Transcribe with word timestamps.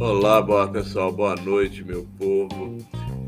Olá, 0.00 0.42
boa 0.42 0.66
pessoal, 0.66 1.12
boa 1.12 1.36
noite, 1.36 1.84
meu 1.84 2.04
povo. 2.18 2.78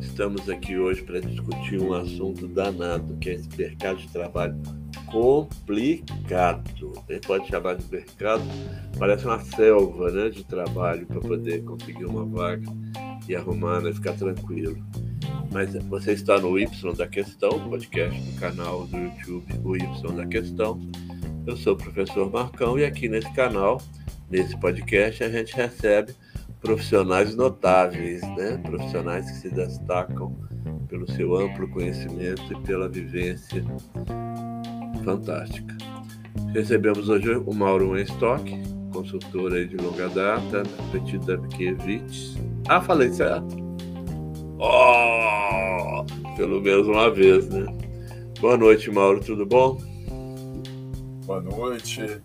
Estamos 0.00 0.50
aqui 0.50 0.76
hoje 0.76 1.00
para 1.00 1.20
discutir 1.20 1.80
um 1.80 1.94
assunto 1.94 2.48
danado, 2.48 3.16
que 3.18 3.30
é 3.30 3.34
esse 3.34 3.48
mercado 3.56 3.98
de 3.98 4.08
trabalho 4.08 4.60
complicado. 5.06 6.92
Ele 7.08 7.20
pode 7.20 7.46
chamar 7.46 7.76
de 7.76 7.88
mercado, 7.88 8.42
parece 8.98 9.24
uma 9.24 9.38
selva 9.38 10.10
né, 10.10 10.28
de 10.28 10.42
trabalho 10.42 11.06
para 11.06 11.20
poder 11.20 11.62
conseguir 11.62 12.04
uma 12.04 12.24
vaga 12.24 12.66
e 13.28 13.36
arrumar, 13.36 13.80
né, 13.80 13.92
ficar 13.92 14.14
tranquilo. 14.14 14.76
Mas 15.52 15.72
você 15.84 16.12
está 16.12 16.40
no 16.40 16.58
Y 16.58 16.92
da 16.94 17.06
Questão, 17.06 17.60
podcast 17.70 18.20
do 18.20 18.40
canal 18.40 18.88
do 18.88 18.96
YouTube, 18.96 19.46
o 19.62 19.76
Y 19.76 20.16
da 20.16 20.26
Questão. 20.26 20.80
Eu 21.46 21.56
sou 21.56 21.74
o 21.74 21.76
professor 21.76 22.28
Marcão 22.28 22.76
e 22.76 22.84
aqui 22.84 23.08
nesse 23.08 23.32
canal, 23.34 23.80
nesse 24.28 24.58
podcast, 24.58 25.22
a 25.22 25.30
gente 25.30 25.54
recebe 25.54 26.12
profissionais 26.60 27.34
notáveis, 27.34 28.22
né? 28.36 28.58
profissionais 28.64 29.30
que 29.30 29.36
se 29.38 29.50
destacam 29.50 30.36
pelo 30.88 31.10
seu 31.12 31.36
amplo 31.36 31.68
conhecimento 31.68 32.52
e 32.52 32.60
pela 32.62 32.88
vivência 32.88 33.64
fantástica. 35.04 35.76
Recebemos 36.52 37.08
hoje 37.08 37.34
o 37.34 37.52
Mauro 37.52 37.90
Wenstock, 37.90 38.50
consultor 38.92 39.50
de 39.66 39.76
longa 39.76 40.08
data, 40.08 40.62
Petit 40.92 41.18
Dabkiewicz. 41.18 42.36
Ah, 42.68 42.80
falei 42.80 43.10
certo? 43.10 43.56
Oh, 44.58 46.04
pelo 46.36 46.60
menos 46.60 46.86
uma 46.86 47.10
vez, 47.10 47.48
né? 47.48 47.66
Boa 48.40 48.56
noite, 48.56 48.90
Mauro, 48.90 49.20
tudo 49.20 49.44
bom? 49.44 49.78
Boa 51.26 51.40
noite. 51.40 52.20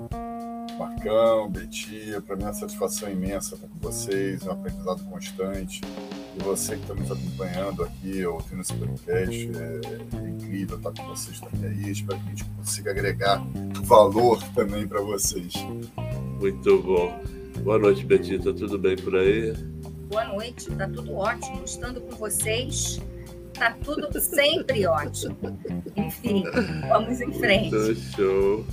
Marcão, 0.82 1.48
Betia, 1.48 2.20
para 2.22 2.36
mim 2.36 2.42
é 2.42 2.48
uma 2.48 2.54
satisfação 2.54 3.08
imensa 3.08 3.54
estar 3.54 3.68
com 3.68 3.78
vocês, 3.80 4.44
é 4.44 4.50
um 4.50 4.54
aprendizado 4.54 5.04
constante. 5.04 5.82
E 6.36 6.44
você 6.44 6.76
que 6.76 6.82
está 6.82 6.96
nos 6.96 7.12
acompanhando 7.12 7.84
aqui, 7.84 8.26
ouvindo 8.26 8.62
esse 8.62 8.74
podcast, 8.74 9.52
é, 9.58 10.18
é 10.18 10.30
incrível 10.30 10.78
estar 10.78 10.92
com 10.92 11.08
vocês 11.08 11.40
também 11.40 11.70
aí. 11.70 11.92
Espero 11.92 12.20
que 12.20 12.26
a 12.26 12.30
gente 12.30 12.46
consiga 12.46 12.90
agregar 12.90 13.44
valor 13.84 14.42
também 14.56 14.88
para 14.88 15.02
vocês. 15.02 15.54
Muito 16.40 16.82
bom. 16.82 17.22
Boa 17.64 17.78
noite, 17.78 18.04
Betita. 18.04 18.52
Tudo 18.52 18.80
bem 18.80 18.96
por 18.96 19.16
aí? 19.16 19.54
Boa 20.10 20.26
noite, 20.26 20.72
tá 20.72 20.88
tudo 20.88 21.14
ótimo. 21.14 21.64
Estando 21.64 22.02
com 22.02 22.16
vocês, 22.16 23.00
tá 23.54 23.78
tudo 23.84 24.20
sempre 24.20 24.86
ótimo. 24.88 25.38
Enfim, 25.96 26.44
vamos 26.90 27.22
em 27.22 27.32
frente. 27.34 27.76
Muito 27.76 27.96
show. 28.16 28.66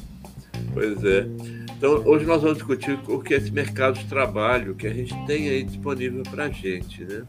Pois 0.73 1.05
é. 1.05 1.68
Então, 1.79 2.03
hoje 2.05 2.27
nós 2.27 2.43
vamos 2.43 2.59
discutir 2.59 2.99
o 3.07 3.21
que 3.21 3.35
é 3.35 3.37
esse 3.37 3.53
mercado 3.53 4.01
de 4.01 4.07
trabalho 4.07 4.75
que 4.75 4.85
a 4.85 4.93
gente 4.93 5.15
tem 5.27 5.49
aí 5.49 5.63
disponível 5.63 6.25
para 6.25 6.47
a 6.47 6.51
gente, 6.51 7.05
né? 7.05 7.23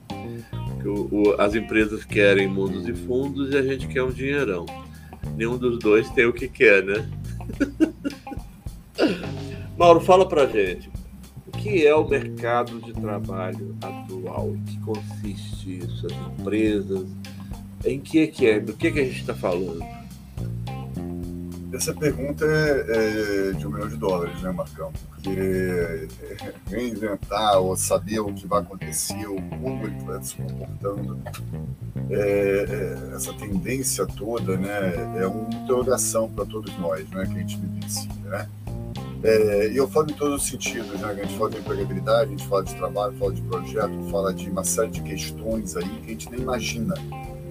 O, 0.84 1.30
o, 1.30 1.36
as 1.40 1.54
empresas 1.54 2.04
querem 2.04 2.48
mundos 2.48 2.88
e 2.88 2.94
fundos 2.96 3.54
e 3.54 3.58
a 3.58 3.62
gente 3.62 3.88
quer 3.88 4.02
um 4.02 4.10
dinheirão. 4.10 4.66
Nenhum 5.38 5.56
dos 5.56 5.78
dois 5.78 6.10
tem 6.10 6.26
o 6.26 6.34
que 6.34 6.48
quer, 6.48 6.84
né? 6.84 7.08
Mauro, 9.78 10.02
fala 10.02 10.28
para 10.28 10.48
gente. 10.48 10.90
O 11.46 11.52
que 11.52 11.86
é 11.86 11.94
o 11.94 12.10
mercado 12.10 12.82
de 12.82 12.92
trabalho 12.94 13.76
atual? 13.84 14.56
Em 14.56 14.64
que 14.64 14.80
consiste 14.80 15.78
isso? 15.78 16.08
As 16.08 16.40
empresas? 16.40 17.08
Em 17.86 18.00
que 18.00 18.22
é 18.22 18.26
que 18.26 18.48
é? 18.48 18.60
Do 18.60 18.74
que, 18.74 18.88
é 18.88 18.92
que 18.92 19.00
a 19.00 19.06
gente 19.06 19.20
está 19.20 19.36
falando? 19.36 19.99
Essa 21.72 21.94
pergunta 21.94 22.46
é, 22.46 23.50
é, 23.50 23.52
de 23.52 23.68
um 23.68 23.72
milhão 23.72 23.88
de 23.88 23.98
dólares, 23.98 24.42
né, 24.42 24.52
Marcão? 24.52 24.92
Porque 25.10 25.30
é, 25.30 26.08
reinventar 26.68 27.60
ou 27.60 27.78
saber 27.78 28.20
o 28.20 28.34
que 28.34 28.48
vai 28.48 28.62
acontecer, 28.62 29.28
o 29.28 29.36
como 29.62 29.86
ele 29.86 30.00
vai 30.04 30.22
se 30.24 30.36
comportando, 30.36 31.20
é, 32.10 32.18
é, 33.12 33.16
essa 33.16 33.32
tendência 33.34 34.06
toda, 34.08 34.58
né, 34.58 34.96
é 35.22 35.28
uma 35.28 35.48
interrogação 35.54 36.28
para 36.30 36.46
todos 36.46 36.76
nós, 36.80 37.08
né, 37.12 37.26
que 37.26 37.34
a 37.34 37.40
gente 37.40 37.58
vivencia, 37.58 38.10
né? 38.26 38.50
É, 39.22 39.70
e 39.70 39.76
eu 39.76 39.88
falo 39.88 40.10
em 40.10 40.14
todos 40.14 40.42
os 40.42 40.50
sentidos, 40.50 40.98
né? 41.02 41.10
A 41.10 41.14
gente 41.14 41.38
fala 41.38 41.50
de 41.50 41.58
empregabilidade, 41.58 42.24
a 42.24 42.38
gente 42.38 42.48
fala 42.48 42.64
de 42.64 42.74
trabalho, 42.76 43.18
fala 43.18 43.34
de 43.34 43.42
projeto, 43.42 44.10
fala 44.10 44.34
de 44.34 44.50
uma 44.50 44.64
série 44.64 44.92
de 44.92 45.02
questões 45.02 45.76
aí 45.76 45.84
que 45.84 46.06
a 46.06 46.10
gente 46.10 46.32
nem 46.32 46.40
imagina. 46.40 46.96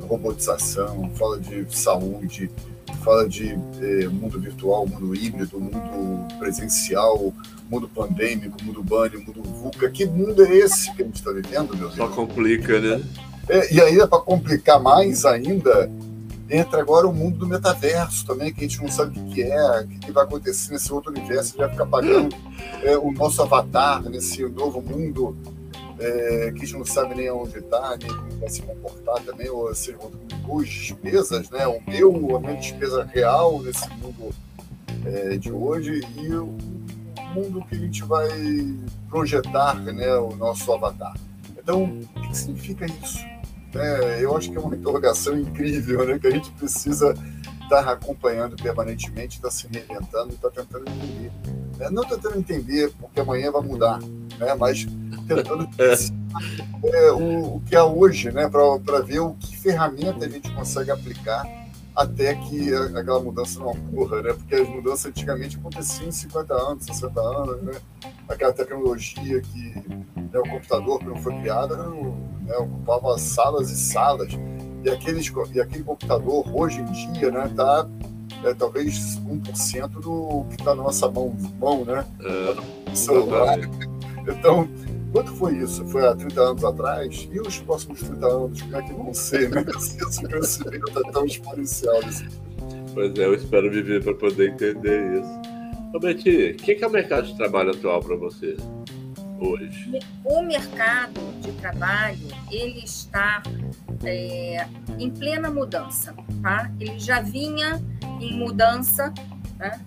Robotização, 0.01 1.11
fala 1.15 1.39
de 1.39 1.67
saúde, 1.77 2.51
fala 2.97 3.29
de 3.29 3.59
eh, 3.81 4.09
mundo 4.09 4.41
virtual, 4.41 4.87
mundo 4.87 5.15
híbrido, 5.15 5.61
mundo 5.61 6.39
presencial, 6.39 7.33
mundo 7.71 7.89
pandêmico, 7.89 8.63
mundo 8.63 8.83
banho, 8.83 9.21
mundo 9.21 9.43
VUCA. 9.43 9.89
Que 9.91 10.07
mundo 10.07 10.45
é 10.45 10.57
esse 10.57 10.93
que 10.95 11.03
a 11.03 11.05
gente 11.05 11.17
está 11.17 11.31
vivendo, 11.31 11.77
meu 11.77 11.89
Deus? 11.89 11.95
Só 11.95 12.09
complica, 12.09 12.81
né? 12.81 13.03
É, 13.49 13.73
e 13.73 13.81
ainda 13.81 14.07
para 14.07 14.21
complicar 14.21 14.81
mais 14.81 15.25
ainda, 15.25 15.91
entra 16.51 16.81
agora 16.81 17.07
o 17.07 17.13
mundo 17.13 17.39
do 17.39 17.47
metaverso 17.47 18.27
também, 18.27 18.53
que 18.53 18.61
a 18.61 18.69
gente 18.69 18.83
não 18.83 18.91
sabe 18.91 19.19
o 19.19 19.25
que, 19.27 19.43
é, 19.43 19.81
o 19.81 19.89
que, 19.89 20.13
vai 20.13 20.25
acontecer 20.25 20.73
nesse 20.73 20.93
outro 20.93 21.11
universo, 21.11 21.55
ele 21.55 21.65
vai 21.65 21.71
ficar 21.71 21.87
pagando 21.87 22.35
é, 22.83 22.97
o 22.97 23.11
nosso 23.13 23.43
avatar 23.43 24.03
nesse 24.09 24.43
novo 24.49 24.81
mundo 24.81 25.37
é, 25.99 26.53
que 26.53 26.63
a 26.63 26.65
gente 26.65 26.75
não 26.75 26.85
sabe 26.85 27.15
nem 27.15 27.31
onde 27.31 27.59
está, 27.59 27.97
nem 27.97 28.09
como 28.09 28.31
vai 28.39 28.49
se 28.49 28.63
comportar 28.63 29.23
também, 29.25 29.49
ou 29.49 29.75
seja, 29.75 29.99
duas 30.47 30.69
despesas, 30.69 31.51
né? 31.51 31.67
o 31.67 31.81
meu, 31.87 32.37
a 32.37 32.41
minha 32.41 32.57
despesa 32.57 33.05
real 33.05 33.61
nesse 33.63 33.89
mundo 33.95 34.35
é, 35.05 35.37
de 35.37 35.51
hoje 35.51 36.01
e 36.17 36.35
o 36.35 36.57
mundo 37.35 37.65
que 37.69 37.75
a 37.75 37.79
gente 37.79 38.05
vai 38.05 38.29
projetar, 39.09 39.75
né? 39.83 40.15
o 40.17 40.35
nosso 40.37 40.73
avatar. 40.73 41.15
Então, 41.59 41.85
o 41.85 42.21
que 42.21 42.37
significa 42.37 42.87
isso? 42.87 43.19
É, 43.75 44.25
eu 44.25 44.35
acho 44.37 44.51
que 44.51 44.57
é 44.57 44.61
uma 44.61 44.75
interrogação 44.75 45.39
incrível, 45.39 46.07
né? 46.07 46.19
que 46.19 46.27
a 46.27 46.31
gente 46.31 46.51
precisa 46.53 47.15
estar 47.63 47.87
acompanhando 47.87 48.57
permanentemente, 48.57 49.37
está 49.37 49.51
se 49.51 49.67
reinventando, 49.67 50.33
está 50.33 50.49
tentando 50.49 50.89
entender. 50.89 51.31
Né? 51.77 51.91
Não 51.91 52.05
tentando 52.05 52.39
entender 52.39 52.91
porque 52.99 53.21
amanhã 53.21 53.51
vai 53.51 53.63
mudar, 53.63 54.01
né? 54.39 54.55
mas 54.59 54.87
tentando 55.29 55.69
é, 56.85 57.13
o, 57.13 57.57
o, 57.57 57.63
que 57.67 57.77
é 57.77 57.83
hoje, 57.83 58.31
né? 58.33 58.49
para 58.49 59.01
ver 59.01 59.21
o 59.21 59.35
que 59.35 59.57
ferramenta 59.57 60.25
a 60.25 60.29
gente 60.29 60.51
consegue 60.53 60.91
aplicar 60.91 61.45
até 61.95 62.35
que 62.37 62.73
aquela 62.73 63.19
mudança 63.19 63.59
não 63.59 63.71
ocorra, 63.71 64.23
né? 64.23 64.33
Porque 64.33 64.55
as 64.55 64.69
mudanças 64.69 65.07
antigamente 65.07 65.57
aconteciam 65.57 66.09
em 66.09 66.13
50 66.13 66.55
anos, 66.55 66.85
60 66.85 67.21
anos, 67.21 67.63
né? 67.63 67.73
Aquela 68.29 68.53
tecnologia 68.53 69.41
que 69.41 69.75
né, 70.15 70.39
o 70.39 70.49
computador 70.49 71.01
que 71.01 71.07
não 71.07 71.17
foi 71.17 71.37
criado 71.41 71.77
né, 71.77 72.57
ocupava 72.57 73.19
salas 73.19 73.71
e 73.71 73.77
salas 73.77 74.29
e, 74.85 74.91
aqueles, 74.91 75.33
e 75.53 75.61
aquele 75.61 75.83
computador 75.83 76.45
hoje 76.55 76.81
em 76.81 77.13
dia 77.13 77.33
né, 77.33 77.53
tá 77.57 77.89
é, 78.45 78.55
talvez 78.55 79.19
1% 79.19 79.89
do 79.89 80.45
que 80.51 80.55
está 80.55 80.75
na 80.77 80.85
nossa 80.85 81.11
mão, 81.11 81.37
mão 81.59 81.85
né? 81.85 82.07
É, 82.21 82.95
celular. 82.95 83.59
Então, 84.29 84.69
quanto 85.13 85.35
foi 85.35 85.57
isso? 85.59 85.85
Foi 85.87 86.07
há 86.07 86.15
30 86.15 86.41
anos 86.41 86.65
atrás? 86.65 87.29
E 87.33 87.41
os 87.41 87.59
próximos 87.61 88.01
30 88.01 88.27
anos, 88.27 88.63
como 88.63 88.77
é 88.77 88.83
que 88.83 88.93
vão 88.93 89.15
ser, 89.15 89.51
né? 89.51 89.65
Se 89.79 90.03
esse 90.03 90.23
crescimento 90.23 90.99
é 91.07 91.13
tão 91.13 91.25
exponencial. 91.25 91.99
Assim. 91.99 92.29
Pois 92.95 93.19
é, 93.19 93.25
eu 93.25 93.35
espero 93.35 93.71
viver 93.71 94.03
para 94.03 94.15
poder 94.15 94.51
entender 94.51 95.21
isso. 95.21 95.41
Ô, 95.95 95.99
Betty, 95.99 96.51
o 96.53 96.57
que 96.57 96.85
é 96.85 96.87
o 96.87 96.91
mercado 96.91 97.27
de 97.27 97.37
trabalho 97.37 97.71
atual 97.71 98.01
para 98.01 98.17
você? 98.17 98.57
hoje? 99.41 99.99
O 100.25 100.43
mercado 100.43 101.21
de 101.41 101.53
trabalho 101.53 102.29
ele 102.51 102.85
está 102.85 103.43
é, 104.05 104.67
em 104.99 105.11
plena 105.11 105.51
mudança, 105.51 106.15
tá? 106.43 106.71
Ele 106.79 106.99
já 106.99 107.21
vinha 107.21 107.83
em 108.21 108.37
mudança 108.37 109.13
né? 109.59 109.81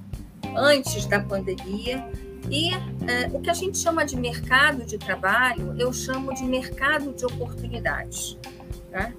antes 0.55 1.05
da 1.05 1.19
pandemia 1.19 2.03
e 2.51 2.69
é, 2.73 3.29
o 3.31 3.39
que 3.39 3.49
a 3.49 3.53
gente 3.53 3.77
chama 3.77 4.05
de 4.05 4.17
mercado 4.17 4.85
de 4.85 4.97
trabalho 4.97 5.73
eu 5.79 5.93
chamo 5.93 6.33
de 6.33 6.43
mercado 6.43 7.13
de 7.13 7.25
oportunidades. 7.25 8.37
Tá? 8.91 9.11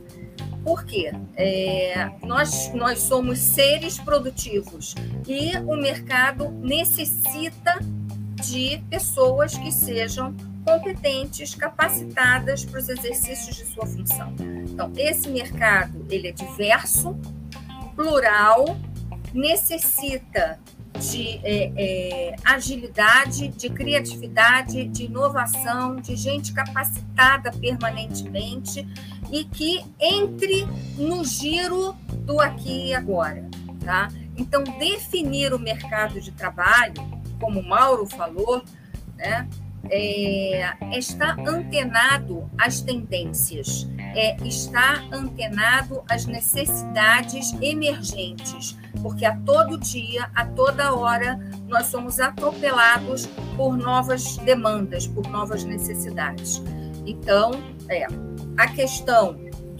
Por 0.63 0.85
quê? 0.85 1.11
É, 1.35 2.11
nós, 2.23 2.73
nós 2.75 3.01
somos 3.01 3.39
seres 3.39 3.99
produtivos 3.99 4.95
e 5.27 5.57
o 5.67 5.75
mercado 5.77 6.51
necessita 6.51 7.81
de 8.35 8.79
pessoas 8.91 9.57
que 9.57 9.73
sejam 9.73 10.35
competentes, 10.65 11.55
capacitadas 11.55 12.65
para 12.65 12.79
os 12.79 12.89
exercícios 12.89 13.57
de 13.57 13.65
sua 13.67 13.87
função. 13.87 14.35
Então, 14.39 14.93
esse 14.97 15.29
mercado 15.29 16.07
ele 16.09 16.29
é 16.29 16.33
diverso, 16.33 17.19
plural, 17.97 18.77
necessita 19.35 20.61
de 21.11 21.41
é, 21.43 21.73
é, 21.77 22.37
agilidade, 22.45 23.49
de 23.49 23.69
criatividade, 23.69 24.85
de 24.85 25.05
inovação, 25.05 25.97
de 25.97 26.15
gente 26.15 26.53
capacitada 26.53 27.51
permanentemente 27.51 28.87
e 29.31 29.45
que 29.45 29.85
entre 30.01 30.67
no 30.97 31.25
giro 31.25 31.95
do 32.25 32.41
aqui 32.41 32.89
e 32.89 32.95
agora, 32.95 33.49
tá? 33.85 34.09
Então, 34.37 34.63
definir 34.79 35.53
o 35.53 35.59
mercado 35.59 36.21
de 36.21 36.31
trabalho 36.31 37.23
como 37.43 37.59
o 37.59 37.69
Mauro 37.69 38.07
falou, 38.07 38.63
né, 39.17 39.49
é, 39.91 40.73
está 40.97 41.37
antenado 41.45 42.49
às 42.57 42.81
tendências, 42.81 43.89
é, 44.15 44.37
está 44.47 45.03
antenado 45.13 46.03
às 46.09 46.27
necessidades 46.27 47.53
emergentes, 47.61 48.77
porque 49.01 49.25
a 49.25 49.37
todo 49.39 49.79
dia, 49.79 50.31
a 50.35 50.45
toda 50.45 50.95
hora, 50.95 51.39
nós 51.69 51.87
somos 51.87 52.21
atropelados 52.21 53.27
por 53.57 53.77
novas 53.77 54.37
demandas, 54.39 55.07
por 55.07 55.27
novas 55.29 55.65
necessidades. 55.65 56.63
Então, 57.07 57.53
é, 57.89 58.07
a 58.57 58.69
questão 58.69 59.37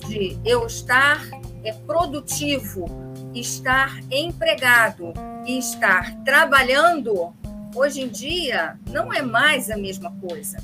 de 0.07 0.39
eu 0.45 0.67
estar 0.67 1.21
é, 1.63 1.73
produtivo, 1.73 2.87
estar 3.35 3.99
empregado 4.11 5.13
e 5.47 5.59
estar 5.59 6.15
trabalhando 6.25 7.35
hoje 7.75 8.03
em 8.03 8.09
dia 8.09 8.79
não 8.91 9.13
é 9.13 9.23
mais 9.23 9.71
a 9.71 9.77
mesma 9.77 10.13
coisa, 10.21 10.59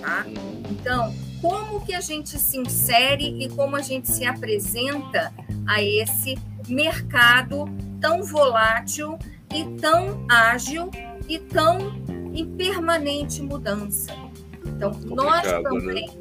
tá? 0.00 0.24
Então, 0.70 1.12
como 1.44 1.84
que 1.84 1.94
a 1.94 2.00
gente 2.00 2.38
se 2.38 2.56
insere 2.56 3.36
e 3.38 3.50
como 3.50 3.76
a 3.76 3.82
gente 3.82 4.10
se 4.10 4.24
apresenta 4.24 5.30
a 5.66 5.82
esse 5.82 6.38
mercado 6.66 7.66
tão 8.00 8.22
volátil 8.22 9.18
e 9.54 9.62
tão 9.78 10.24
ágil 10.26 10.90
e 11.28 11.38
tão 11.38 12.02
em 12.32 12.46
permanente 12.56 13.42
mudança. 13.42 14.10
Então, 14.64 14.92
nós 15.04 15.44
né? 15.46 15.62
também 15.62 16.06
né? 16.06 16.14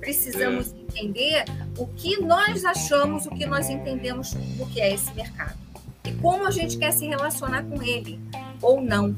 precisamos 0.00 0.74
é. 0.74 0.76
entender 0.80 1.44
o 1.78 1.86
que 1.86 2.20
nós 2.20 2.64
achamos, 2.64 3.26
o 3.26 3.30
que 3.30 3.46
nós 3.46 3.70
entendemos 3.70 4.34
do 4.34 4.66
que 4.66 4.80
é 4.80 4.92
esse 4.92 5.14
mercado 5.14 5.56
e 6.04 6.10
como 6.14 6.44
a 6.44 6.50
gente 6.50 6.76
quer 6.76 6.90
se 6.90 7.06
relacionar 7.06 7.62
com 7.62 7.80
ele 7.80 8.18
ou 8.60 8.80
não. 8.80 9.14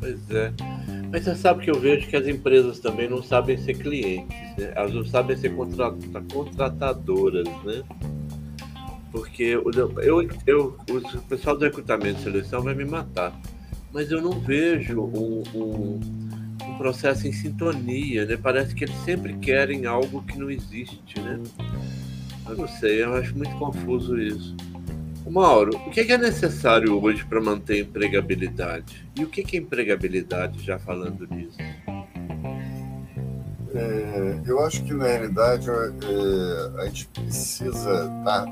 Pois 0.00 0.18
é. 0.30 0.50
Mas 1.14 1.22
você 1.26 1.36
sabe 1.36 1.62
que 1.62 1.70
eu 1.70 1.78
vejo 1.78 2.08
que 2.08 2.16
as 2.16 2.26
empresas 2.26 2.80
também 2.80 3.08
não 3.08 3.22
sabem 3.22 3.56
ser 3.56 3.74
clientes, 3.74 4.36
né? 4.58 4.72
Elas 4.74 4.92
não 4.92 5.04
sabem 5.04 5.36
ser 5.36 5.54
contratadoras, 5.54 7.46
né? 7.62 7.84
Porque 9.12 9.44
eu, 9.44 9.62
eu, 10.48 10.76
o 10.88 11.22
pessoal 11.28 11.56
do 11.56 11.64
recrutamento 11.64 12.18
e 12.18 12.22
seleção 12.24 12.62
vai 12.62 12.74
me 12.74 12.84
matar. 12.84 13.32
Mas 13.92 14.10
eu 14.10 14.20
não 14.20 14.40
vejo 14.40 15.02
um, 15.02 15.44
um, 15.54 16.00
um 16.68 16.78
processo 16.78 17.28
em 17.28 17.32
sintonia, 17.32 18.26
né? 18.26 18.36
Parece 18.36 18.74
que 18.74 18.82
eles 18.82 18.96
sempre 19.04 19.34
querem 19.34 19.86
algo 19.86 20.20
que 20.24 20.36
não 20.36 20.50
existe, 20.50 21.20
né? 21.20 21.40
Eu 22.48 22.56
não 22.56 22.66
sei, 22.66 23.04
eu 23.04 23.14
acho 23.14 23.38
muito 23.38 23.54
confuso 23.54 24.18
isso. 24.18 24.56
Mauro, 25.30 25.76
o 25.86 25.90
que 25.90 26.00
é 26.00 26.18
necessário 26.18 27.02
hoje 27.02 27.24
para 27.24 27.40
manter 27.40 27.74
a 27.74 27.78
empregabilidade? 27.80 29.08
E 29.16 29.24
o 29.24 29.28
que 29.28 29.56
é 29.56 29.58
empregabilidade, 29.58 30.62
já 30.62 30.78
falando 30.78 31.26
nisso? 31.26 31.56
É, 33.74 34.40
eu 34.46 34.64
acho 34.64 34.84
que, 34.84 34.94
na 34.94 35.06
realidade, 35.06 35.68
é, 35.68 36.80
a 36.80 36.86
gente 36.86 37.06
precisa 37.08 38.04
estar 38.18 38.46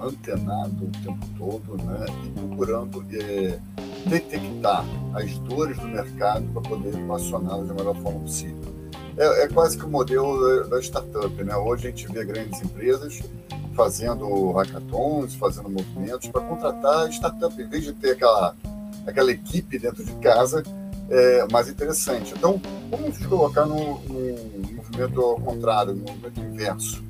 antenado 0.00 0.84
o 0.84 0.90
tempo 1.04 1.26
todo 1.36 1.82
né, 1.84 2.06
e 2.24 2.30
procurando 2.30 3.04
é, 3.12 3.58
detectar 4.06 4.84
as 5.14 5.38
dores 5.40 5.76
do 5.78 5.88
mercado 5.88 6.46
para 6.52 6.62
poder 6.62 6.94
equacioná-las 6.94 7.68
da 7.68 7.74
melhor 7.74 7.96
forma 7.96 8.20
possível. 8.20 8.78
É, 9.18 9.42
é, 9.42 9.48
quase 9.48 9.76
que 9.76 9.84
o 9.84 9.88
modelo 9.88 10.68
da 10.68 10.80
startup. 10.80 11.34
Né? 11.42 11.54
Hoje 11.56 11.88
a 11.88 11.90
gente 11.90 12.06
vê 12.12 12.24
grandes 12.24 12.62
empresas 12.62 13.20
fazendo 13.78 14.50
hackathons, 14.50 15.36
fazendo 15.36 15.70
movimentos 15.70 16.28
para 16.28 16.40
contratar 16.40 17.08
startup, 17.10 17.62
em 17.62 17.68
vez 17.68 17.84
de 17.84 17.92
ter 17.92 18.10
aquela, 18.10 18.56
aquela 19.06 19.30
equipe 19.30 19.78
dentro 19.78 20.04
de 20.04 20.10
casa, 20.16 20.64
é 21.08 21.46
mais 21.52 21.68
interessante. 21.68 22.34
Então, 22.36 22.60
vamos 22.90 23.24
colocar 23.24 23.66
no, 23.66 24.00
movimento 24.74 25.20
ao 25.20 25.40
contrário, 25.40 25.94
no 25.94 26.02
movimento 26.02 26.40
inverso. 26.40 27.04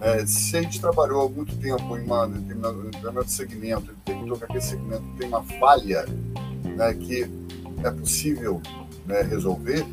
É, 0.00 0.24
se 0.24 0.56
a 0.56 0.62
gente 0.62 0.80
trabalhou 0.80 1.26
há 1.26 1.28
muito 1.28 1.56
tempo 1.56 1.96
em 1.96 2.04
uma, 2.04 2.28
determinado, 2.28 2.82
determinado 2.84 3.28
segmento, 3.28 3.92
detectou 4.04 4.36
que 4.38 4.44
aquele 4.44 4.60
segmento 4.60 5.04
tem 5.18 5.26
uma 5.26 5.42
falha 5.42 6.04
né, 6.76 6.94
que 6.94 7.28
é 7.82 7.90
possível 7.90 8.62
né, 9.06 9.22
resolver, 9.22 9.84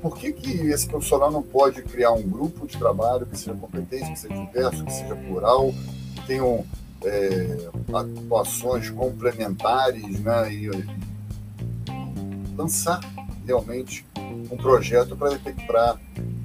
por 0.00 0.16
que, 0.16 0.32
que 0.32 0.50
esse 0.68 0.86
profissional 0.86 1.30
não 1.30 1.42
pode 1.42 1.82
criar 1.82 2.12
um 2.12 2.22
grupo 2.22 2.66
de 2.66 2.76
trabalho 2.76 3.26
que 3.26 3.36
seja 3.36 3.54
competente, 3.54 4.12
que 4.12 4.18
seja 4.18 4.34
diverso, 4.34 4.84
que 4.84 4.92
seja 4.92 5.16
plural, 5.16 5.72
que 6.14 6.26
tenham 6.26 6.64
é, 7.04 7.68
atuações 7.92 8.90
complementares 8.90 10.20
né, 10.20 10.52
e, 10.52 10.66
e 10.66 12.56
lançar 12.56 13.00
realmente 13.46 14.04
um 14.50 14.56
projeto 14.56 15.16
para 15.16 15.96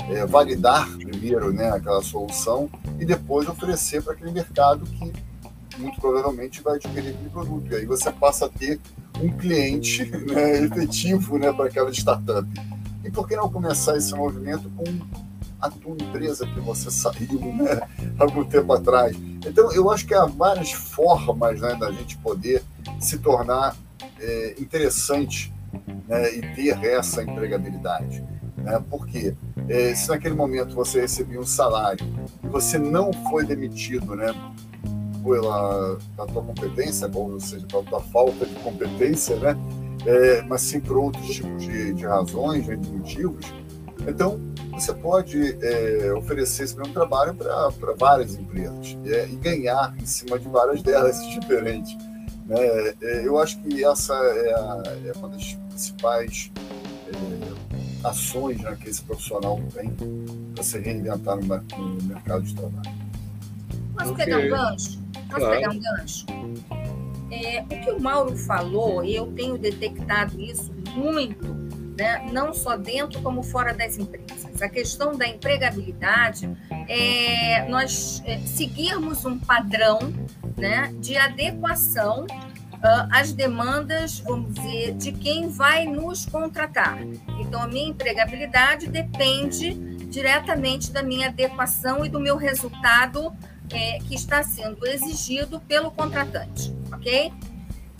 é, 0.10 0.26
validar 0.26 0.90
primeiro 0.98 1.52
né, 1.52 1.70
aquela 1.70 2.02
solução 2.02 2.70
e 3.00 3.06
depois 3.06 3.48
oferecer 3.48 4.02
para 4.04 4.14
aquele 4.14 4.32
mercado 4.32 4.86
que 4.86 5.12
muito 5.78 6.00
provavelmente 6.00 6.62
vai 6.62 6.76
adquirir 6.76 7.10
aquele 7.10 7.30
produto. 7.30 7.72
E 7.72 7.76
aí 7.76 7.86
você 7.86 8.12
passa 8.12 8.46
a 8.46 8.50
ter 8.50 8.80
um 9.22 9.30
cliente 9.38 10.06
né, 10.32 10.64
efetivo 10.64 11.38
né, 11.38 11.52
para 11.52 11.66
aquela 11.66 11.92
startup. 11.92 12.48
Por 13.13 13.27
que 13.27 13.36
não 13.36 13.50
começar 13.50 13.95
esse 13.95 14.13
movimento 14.15 14.69
com 14.71 14.83
a 15.62 15.69
tua 15.69 15.94
empresa 15.94 16.48
que 16.48 16.60
você 16.60 16.89
saiu 16.89 17.39
né, 17.54 17.81
algum 18.18 18.44
tempo 18.44 18.74
atrás? 18.74 19.15
Então, 19.45 19.71
eu 19.71 19.92
acho 19.92 20.07
que 20.07 20.13
há 20.13 20.25
várias 20.25 20.71
formas 20.71 21.62
né, 21.62 21.75
da 21.75 21.92
gente 21.92 22.18
poder 22.18 22.63
se 23.00 23.19
tornar 23.19 23.75
é, 24.19 24.56
interessante 24.60 25.54
né, 26.07 26.36
e 26.36 26.42
ter 26.56 26.86
essa 26.86 27.21
empregabilidade. 27.21 28.24
Né? 28.57 28.83
Porque 28.89 29.36
é, 29.69 29.94
se 29.94 30.09
naquele 30.09 30.36
momento 30.36 30.74
você 30.74 31.01
recebia 31.01 31.39
um 31.39 31.45
salário 31.45 32.06
e 32.44 32.48
você 32.48 32.80
não 32.80 33.12
foi 33.30 33.45
demitido 33.45 34.16
né, 34.16 34.33
pela, 35.24 35.98
pela 36.16 36.27
tua 36.27 36.44
competência, 36.44 37.09
ou 37.13 37.39
seja, 37.39 37.66
pela 37.68 37.83
tua 37.83 38.01
falta 38.01 38.45
de 38.45 38.56
competência, 38.56 39.36
né, 39.38 39.56
é, 40.06 40.42
mas 40.44 40.62
sim 40.62 40.80
por 40.80 40.98
outros 40.98 41.28
tipos 41.28 41.64
de, 41.64 41.94
de 41.94 42.06
razões, 42.06 42.66
de 42.66 42.76
motivos. 42.90 43.46
Então, 44.08 44.40
você 44.72 44.94
pode 44.94 45.58
é, 45.62 46.14
oferecer 46.14 46.64
esse 46.64 46.78
mesmo 46.78 46.94
trabalho 46.94 47.34
para 47.36 47.70
várias 47.98 48.36
empresas 48.36 48.98
é, 49.06 49.28
e 49.28 49.36
ganhar 49.36 49.96
em 50.00 50.06
cima 50.06 50.38
de 50.38 50.48
várias 50.50 50.82
delas 50.82 51.18
diferentes. 51.30 51.96
Né? 52.46 52.58
É, 53.02 53.26
eu 53.26 53.40
acho 53.40 53.62
que 53.62 53.84
essa 53.84 54.14
é, 54.14 54.54
a, 54.54 54.84
é 55.06 55.12
uma 55.18 55.30
das 55.30 55.54
principais 55.69 56.52
é, 57.07 58.07
ações 58.07 58.60
né, 58.62 58.78
que 58.81 58.90
esse 58.90 59.02
profissional 59.04 59.62
tem 59.74 59.95
para 60.54 60.64
se 60.64 60.80
reinventar 60.80 61.38
no, 61.38 61.44
no, 61.44 62.04
mercado 62.04 62.44
de 62.44 62.54
trabalho. 62.54 62.92
Posso 63.95 64.12
okay. 64.12 64.26
pegar 64.26 64.38
um 64.40 64.50
gancho? 64.50 65.00
Posso 65.14 65.40
claro. 65.40 65.56
pegar 65.56 65.72
um 65.72 65.80
gancho? 65.80 66.26
É, 67.33 67.63
o 67.63 67.68
que 67.68 67.90
o 67.90 67.99
Mauro 67.99 68.37
falou, 68.37 69.04
e 69.04 69.16
eu 69.16 69.25
tenho 69.31 69.57
detectado 69.57 70.40
isso 70.40 70.71
muito, 70.95 71.47
né, 71.97 72.30
não 72.31 72.54
só 72.54 72.78
dentro 72.78 73.19
como 73.21 73.42
fora 73.42 73.73
das 73.73 73.97
empresas. 73.97 74.61
A 74.61 74.69
questão 74.69 75.16
da 75.16 75.28
empregabilidade 75.28 76.47
é 76.87 77.68
nós 77.68 78.21
é, 78.25 78.37
seguirmos 78.40 79.25
um 79.25 79.40
padrão 79.40 79.99
né, 80.56 80.94
de 80.99 81.18
adequação 81.18 82.25
uh, 82.25 83.07
às 83.11 83.31
demandas, 83.31 84.19
vamos 84.19 84.54
dizer, 84.54 84.94
de 84.94 85.11
quem 85.11 85.49
vai 85.49 85.85
nos 85.85 86.28
contratar. 86.28 86.99
Então, 87.40 87.63
a 87.63 87.68
minha 87.68 87.90
empregabilidade 87.90 88.87
depende 88.87 89.73
diretamente 89.73 90.92
da 90.92 91.02
minha 91.02 91.30
adequação 91.30 92.06
e 92.06 92.09
do 92.09 92.19
meu 92.19 92.37
resultado 92.37 93.33
é, 93.71 93.97
que 93.99 94.13
está 94.13 94.44
sendo 94.44 94.85
exigido 94.85 95.59
pelo 95.61 95.90
contratante, 95.90 96.71
ok? 97.04 97.33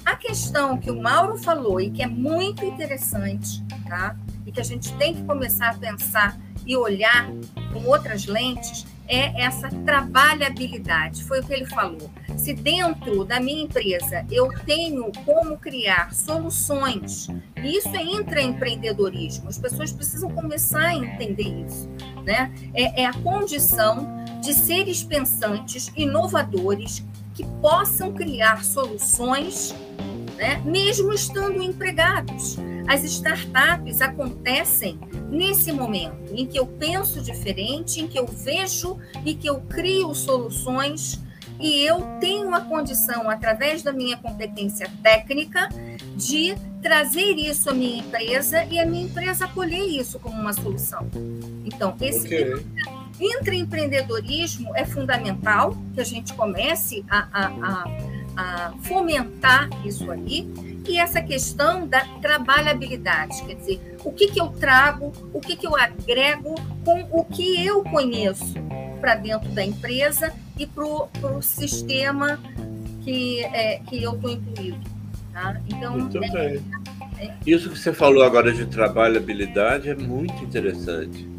A 0.06 0.16
questão 0.16 0.78
que 0.78 0.90
o 0.90 1.02
Mauro 1.02 1.38
falou 1.38 1.80
e 1.80 1.92
que 1.92 2.02
é 2.02 2.08
muito 2.08 2.64
interessante, 2.64 3.64
tá? 3.88 4.18
E 4.46 4.52
que 4.52 4.60
a 4.60 4.64
gente 4.64 4.94
tem 4.94 5.14
que 5.14 5.24
começar 5.24 5.72
a 5.72 5.74
pensar 5.74 6.40
e 6.66 6.76
olhar 6.76 7.30
com 7.74 7.86
outras 7.86 8.26
lentes 8.26 8.86
é 9.08 9.42
essa 9.42 9.70
trabalhabilidade. 9.70 11.24
Foi 11.26 11.42
o 11.42 11.44
que 11.44 11.54
ele 11.54 11.66
falou. 11.66 12.10
Se 12.38 12.54
dentro 12.54 13.26
da 13.26 13.40
minha 13.40 13.64
empresa 13.64 14.26
eu 14.32 14.50
tenho 14.66 15.12
como 15.26 15.58
criar 15.58 16.14
soluções, 16.14 17.28
isso 17.62 17.90
é 17.90 18.04
intraempreendedorismo. 18.04 19.50
As 19.50 19.58
pessoas 19.58 19.92
precisam 19.92 20.30
começar 20.32 20.88
a 20.88 20.96
entender 20.96 21.66
isso, 21.66 21.90
né? 22.24 22.54
É, 22.74 23.04
é 23.04 23.06
a 23.06 23.14
condição 23.14 24.24
de 24.42 24.54
seres 24.54 25.04
pensantes, 25.04 25.92
inovadores, 25.96 27.06
que 27.34 27.46
possam 27.62 28.14
criar 28.14 28.64
soluções, 28.64 29.74
né, 30.38 30.62
mesmo 30.66 31.14
estando 31.14 31.62
empregados. 31.62 32.58
As 32.88 33.04
startups 33.04 34.02
acontecem 34.02 35.00
nesse 35.30 35.72
momento 35.72 36.34
em 36.34 36.46
que 36.46 36.60
eu 36.60 36.66
penso 36.66 37.22
diferente, 37.22 38.02
em 38.02 38.08
que 38.08 38.20
eu 38.20 38.28
vejo 38.28 38.98
e 39.26 39.34
que 39.34 39.50
eu 39.50 39.62
crio 39.62 40.14
soluções 40.14 41.22
e 41.60 41.86
eu 41.86 42.02
tenho 42.20 42.54
a 42.54 42.62
condição, 42.62 43.30
através 43.30 43.84
da 43.84 43.94
minha 43.94 44.18
competência 44.18 44.90
técnica, 45.02 45.70
de 46.16 46.56
trazer 46.82 47.38
isso 47.38 47.70
à 47.70 47.74
minha 47.74 48.00
empresa 48.00 48.66
e 48.66 48.78
a 48.78 48.86
minha 48.86 49.06
empresa 49.06 49.46
acolher 49.46 49.86
isso 49.86 50.20
como 50.20 50.40
uma 50.40 50.52
solução. 50.52 51.10
Então, 51.64 51.96
esse 52.02 52.26
okay. 52.26 52.66
Intraempreendedorismo 53.20 54.76
é 54.76 54.86
fundamental 54.86 55.76
que 55.94 56.02
a 56.02 56.04
gente 56.04 56.34
comece 56.34 57.06
a, 57.10 57.28
a, 57.32 57.48
a, 57.48 57.88
a 58.36 58.74
fomentar 58.84 59.70
isso 59.86 60.10
aí 60.12 60.52
e 60.88 60.98
essa 60.98 61.22
questão 61.22 61.88
da 61.88 62.02
trabalhabilidade, 62.22 63.42
quer 63.44 63.56
dizer, 63.56 63.96
o 64.04 64.12
que, 64.12 64.28
que 64.28 64.42
eu 64.42 64.48
trago, 64.48 65.14
o 65.34 65.40
que, 65.40 65.56
que 65.56 65.66
eu 65.66 65.76
agrego 65.76 66.56
com 66.84 67.08
o 67.12 67.24
que 67.24 67.66
eu 67.66 67.84
conheço 67.84 68.54
para 69.00 69.16
dentro 69.16 69.50
da 69.52 69.64
empresa 69.64 70.34
e 70.58 70.66
para 70.66 70.84
o 70.84 71.42
sistema 71.42 72.40
que, 73.04 73.44
é, 73.46 73.80
que 73.88 74.02
eu 74.02 74.14
estou 74.14 74.32
incluído. 74.32 74.80
Tá? 75.32 75.60
Então, 75.68 75.98
muito 75.98 76.24
é, 76.24 76.30
bem. 76.30 76.64
É, 77.18 77.34
Isso 77.46 77.70
que 77.70 77.80
você 77.80 77.94
falou 77.94 78.24
agora 78.24 78.52
de 78.52 78.66
trabalhabilidade 78.66 79.90
é 79.90 79.96
muito 79.96 80.44
interessante. 80.44 81.33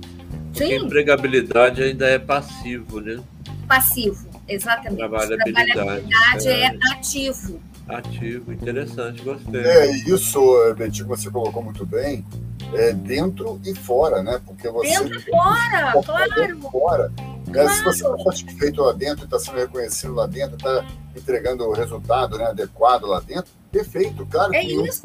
Porque 0.55 0.79
Sim. 0.79 0.87
empregabilidade 0.87 1.83
ainda 1.83 2.07
é 2.07 2.17
passivo, 2.17 3.01
né? 3.01 3.21
Passivo, 3.67 4.29
exatamente. 4.47 4.99
Trabalhabilidade, 4.99 5.73
trabalhabilidade 5.73 6.49
é, 6.49 6.67
é 6.67 6.79
ativo. 6.93 7.61
Ativo, 7.89 8.53
interessante, 8.53 9.21
gostei. 9.23 9.61
É, 9.61 9.91
isso, 10.09 10.41
Betinho, 10.77 11.09
você 11.09 11.29
colocou 11.29 11.61
muito 11.61 11.85
bem, 11.85 12.25
é 12.73 12.93
dentro 12.93 13.61
e 13.65 13.75
fora, 13.75 14.23
né? 14.23 14.41
Porque 14.47 14.69
você. 14.69 14.97
Dentro 14.97 15.19
e 15.19 15.23
fora, 15.23 15.93
claro. 16.05 16.35
Dentro 16.37 16.71
fora. 16.71 17.13
Claro. 17.53 17.69
Se 17.71 17.85
você 17.85 18.05
está 18.05 18.19
satisfeito 18.19 18.81
lá 18.81 18.93
dentro, 18.93 19.25
está 19.25 19.39
sendo 19.41 19.59
reconhecido 19.59 20.15
lá 20.15 20.27
dentro, 20.27 20.57
está 20.57 20.87
entregando 21.17 21.65
o 21.65 21.73
resultado 21.73 22.39
né, 22.39 22.45
adequado 22.47 23.05
lá 23.05 23.21
dentro, 23.21 23.51
perfeito, 23.73 24.25
claro. 24.27 24.55
É 24.55 24.65
isso. 24.65 25.03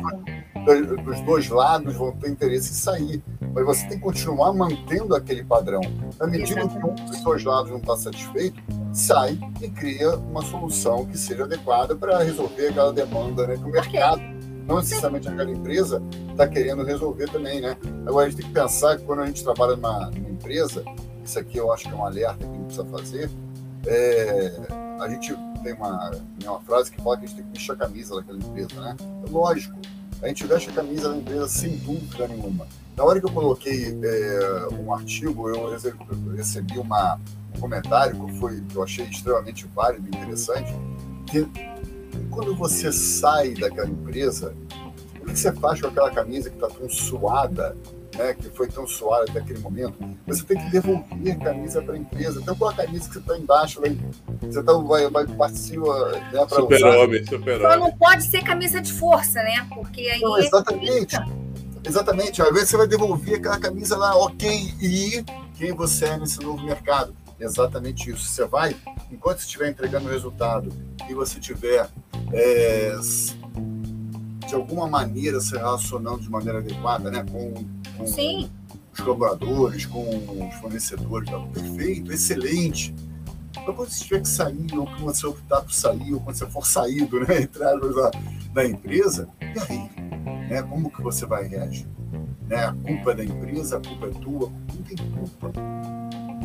Dos 1.03 1.19
dois 1.21 1.49
lados 1.49 1.95
vão 1.95 2.11
ter 2.11 2.29
interesse 2.29 2.71
em 2.71 2.75
sair. 2.75 3.23
Mas 3.53 3.65
você 3.65 3.87
tem 3.87 3.97
que 3.97 4.03
continuar 4.03 4.53
mantendo 4.53 5.15
aquele 5.15 5.43
padrão. 5.43 5.81
Na 6.19 6.27
medida 6.27 6.61
Exatamente. 6.61 6.95
que 6.95 7.03
um 7.03 7.05
dos 7.05 7.21
dois 7.21 7.43
lados 7.43 7.71
não 7.71 7.77
está 7.77 7.97
satisfeito, 7.97 8.61
sai 8.93 9.39
e 9.61 9.69
cria 9.69 10.15
uma 10.15 10.41
solução 10.43 11.05
que 11.05 11.17
seja 11.17 11.43
adequada 11.43 11.95
para 11.95 12.19
resolver 12.19 12.67
aquela 12.67 12.93
demanda 12.93 13.47
né, 13.47 13.57
que 13.57 13.63
o 13.63 13.69
mercado, 13.69 14.21
não 14.65 14.77
necessariamente 14.77 15.27
aquela 15.27 15.51
empresa, 15.51 16.01
está 16.31 16.47
querendo 16.47 16.83
resolver 16.83 17.29
também. 17.29 17.61
Né? 17.61 17.75
Agora, 18.05 18.27
a 18.27 18.29
gente 18.29 18.41
tem 18.41 18.47
que 18.47 18.53
pensar 18.53 18.97
que 18.97 19.03
quando 19.03 19.21
a 19.21 19.25
gente 19.25 19.43
trabalha 19.43 19.75
numa, 19.75 20.09
numa 20.11 20.29
empresa, 20.29 20.83
isso 21.23 21.39
aqui 21.39 21.57
eu 21.57 21.71
acho 21.73 21.85
que 21.85 21.93
é 21.93 21.95
um 21.95 22.05
alerta 22.05 22.37
que 22.37 22.45
a 22.45 22.53
gente 22.53 22.65
precisa 22.65 22.85
fazer, 22.85 23.29
é, 23.87 24.51
a 24.99 25.07
gente 25.09 25.35
tem 25.63 25.73
uma, 25.73 26.11
uma 26.43 26.59
frase 26.61 26.91
que 26.91 27.01
fala 27.01 27.17
que 27.17 27.25
a 27.25 27.27
gente 27.27 27.37
tem 27.37 27.45
que 27.45 27.51
vestir 27.51 27.71
a 27.71 27.75
camisa 27.75 28.15
daquela 28.15 28.37
empresa, 28.37 28.81
né? 28.81 28.95
É 29.25 29.29
lógico, 29.29 29.77
a 30.21 30.27
gente 30.27 30.45
veste 30.45 30.69
a 30.69 30.73
camisa 30.73 31.09
da 31.09 31.17
empresa 31.17 31.47
sem 31.47 31.77
dúvida 31.77 32.27
nenhuma. 32.27 32.67
Na 32.95 33.03
hora 33.05 33.19
que 33.19 33.25
eu 33.25 33.31
coloquei 33.31 33.97
é, 34.03 34.67
um 34.73 34.93
artigo, 34.93 35.49
eu 35.49 35.69
recebi 36.35 36.77
uma, 36.77 37.19
um 37.55 37.59
comentário 37.59 38.25
que, 38.25 38.33
foi, 38.37 38.61
que 38.61 38.75
eu 38.75 38.83
achei 38.83 39.05
extremamente 39.05 39.65
válido 39.67 40.05
e 40.07 40.17
interessante, 40.17 40.73
que 41.25 41.47
quando 42.29 42.53
você 42.55 42.91
sai 42.91 43.53
daquela 43.53 43.87
empresa, 43.87 44.53
o 45.21 45.25
que 45.25 45.39
você 45.39 45.51
faz 45.53 45.79
com 45.79 45.87
aquela 45.87 46.11
camisa 46.11 46.49
que 46.49 46.55
está 46.55 46.67
tão 46.67 46.89
suada, 46.89 47.77
né, 48.17 48.33
que 48.33 48.49
foi 48.49 48.67
tão 48.67 48.87
suada 48.87 49.25
até 49.29 49.39
aquele 49.39 49.59
momento, 49.59 49.95
você 50.25 50.43
tem 50.43 50.57
que 50.57 50.71
devolver 50.71 51.33
a 51.33 51.43
camisa 51.43 51.81
para 51.81 51.93
a 51.93 51.97
empresa. 51.97 52.39
Então, 52.41 52.55
com 52.55 52.67
a 52.67 52.73
camisa 52.73 53.07
que 53.07 53.13
você 53.13 53.19
está 53.19 53.37
embaixo, 53.37 53.81
vai, 53.81 53.97
você 54.41 54.63
tá, 54.63 54.73
vai, 54.73 55.09
vai 55.09 55.27
participa 55.27 56.09
né, 56.11 56.21
para 56.31 56.43
usar. 56.45 56.77
Super-homem, 56.77 57.25
super-homem. 57.25 57.71
Só 57.71 57.77
não 57.77 57.91
pode 57.97 58.23
ser 58.23 58.43
camisa 58.43 58.81
de 58.81 58.91
força, 58.93 59.41
né? 59.43 59.67
Porque 59.73 60.01
aí. 60.01 60.21
Não, 60.21 60.37
exatamente. 60.37 61.15
Exatamente. 61.85 62.41
Às 62.41 62.49
vezes 62.49 62.69
você 62.69 62.77
vai 62.77 62.87
devolver 62.87 63.35
aquela 63.39 63.59
camisa 63.59 63.97
lá, 63.97 64.15
ok, 64.15 64.73
e 64.81 65.23
quem 65.55 65.73
você 65.73 66.05
é 66.05 66.17
nesse 66.17 66.41
novo 66.41 66.63
mercado. 66.63 67.15
Exatamente 67.39 68.11
isso. 68.11 68.25
Você 68.25 68.45
vai, 68.45 68.75
enquanto 69.11 69.39
você 69.39 69.45
estiver 69.45 69.69
entregando 69.69 70.07
o 70.07 70.11
resultado 70.11 70.73
e 71.09 71.13
você 71.13 71.39
estiver 71.39 71.89
é, 72.33 72.95
de 74.45 74.55
alguma 74.55 74.87
maneira 74.87 75.39
se 75.39 75.55
relacionando 75.55 76.19
de 76.19 76.29
maneira 76.29 76.59
adequada 76.59 77.09
né, 77.09 77.25
com, 77.31 77.53
com 77.99 78.49
os 78.93 78.99
colaboradores, 78.99 79.85
com 79.85 80.47
os 80.47 80.55
fornecedores, 80.55 81.29
tá? 81.29 81.39
perfeito, 81.53 82.11
excelente. 82.11 82.93
Mas 83.55 83.65
quando 83.65 83.89
você 83.89 84.03
tiver 84.03 84.21
que 84.21 84.27
sair, 84.27 84.77
ou 84.77 84.85
quando 84.85 84.99
você 84.99 85.27
optar 85.27 85.61
por 85.61 85.73
sair, 85.73 86.13
ou 86.13 86.19
quando 86.19 86.35
você 86.35 86.45
for 86.47 86.65
saído, 86.65 87.19
né, 87.21 87.41
entrar 87.43 87.75
da, 87.77 88.11
da 88.53 88.65
empresa, 88.65 89.27
e 89.41 89.71
aí? 89.71 89.89
Né, 90.49 90.61
como 90.63 90.89
que 90.89 91.01
você 91.01 91.25
vai 91.25 91.47
reagir? 91.47 91.87
Né, 92.47 92.65
a 92.65 92.73
culpa 92.73 93.11
é 93.11 93.15
da 93.15 93.23
empresa, 93.23 93.77
a 93.77 93.81
culpa 93.81 94.07
é 94.07 94.09
tua, 94.09 94.49
não 94.49 94.83
tem 94.83 94.97
culpa. 94.97 95.51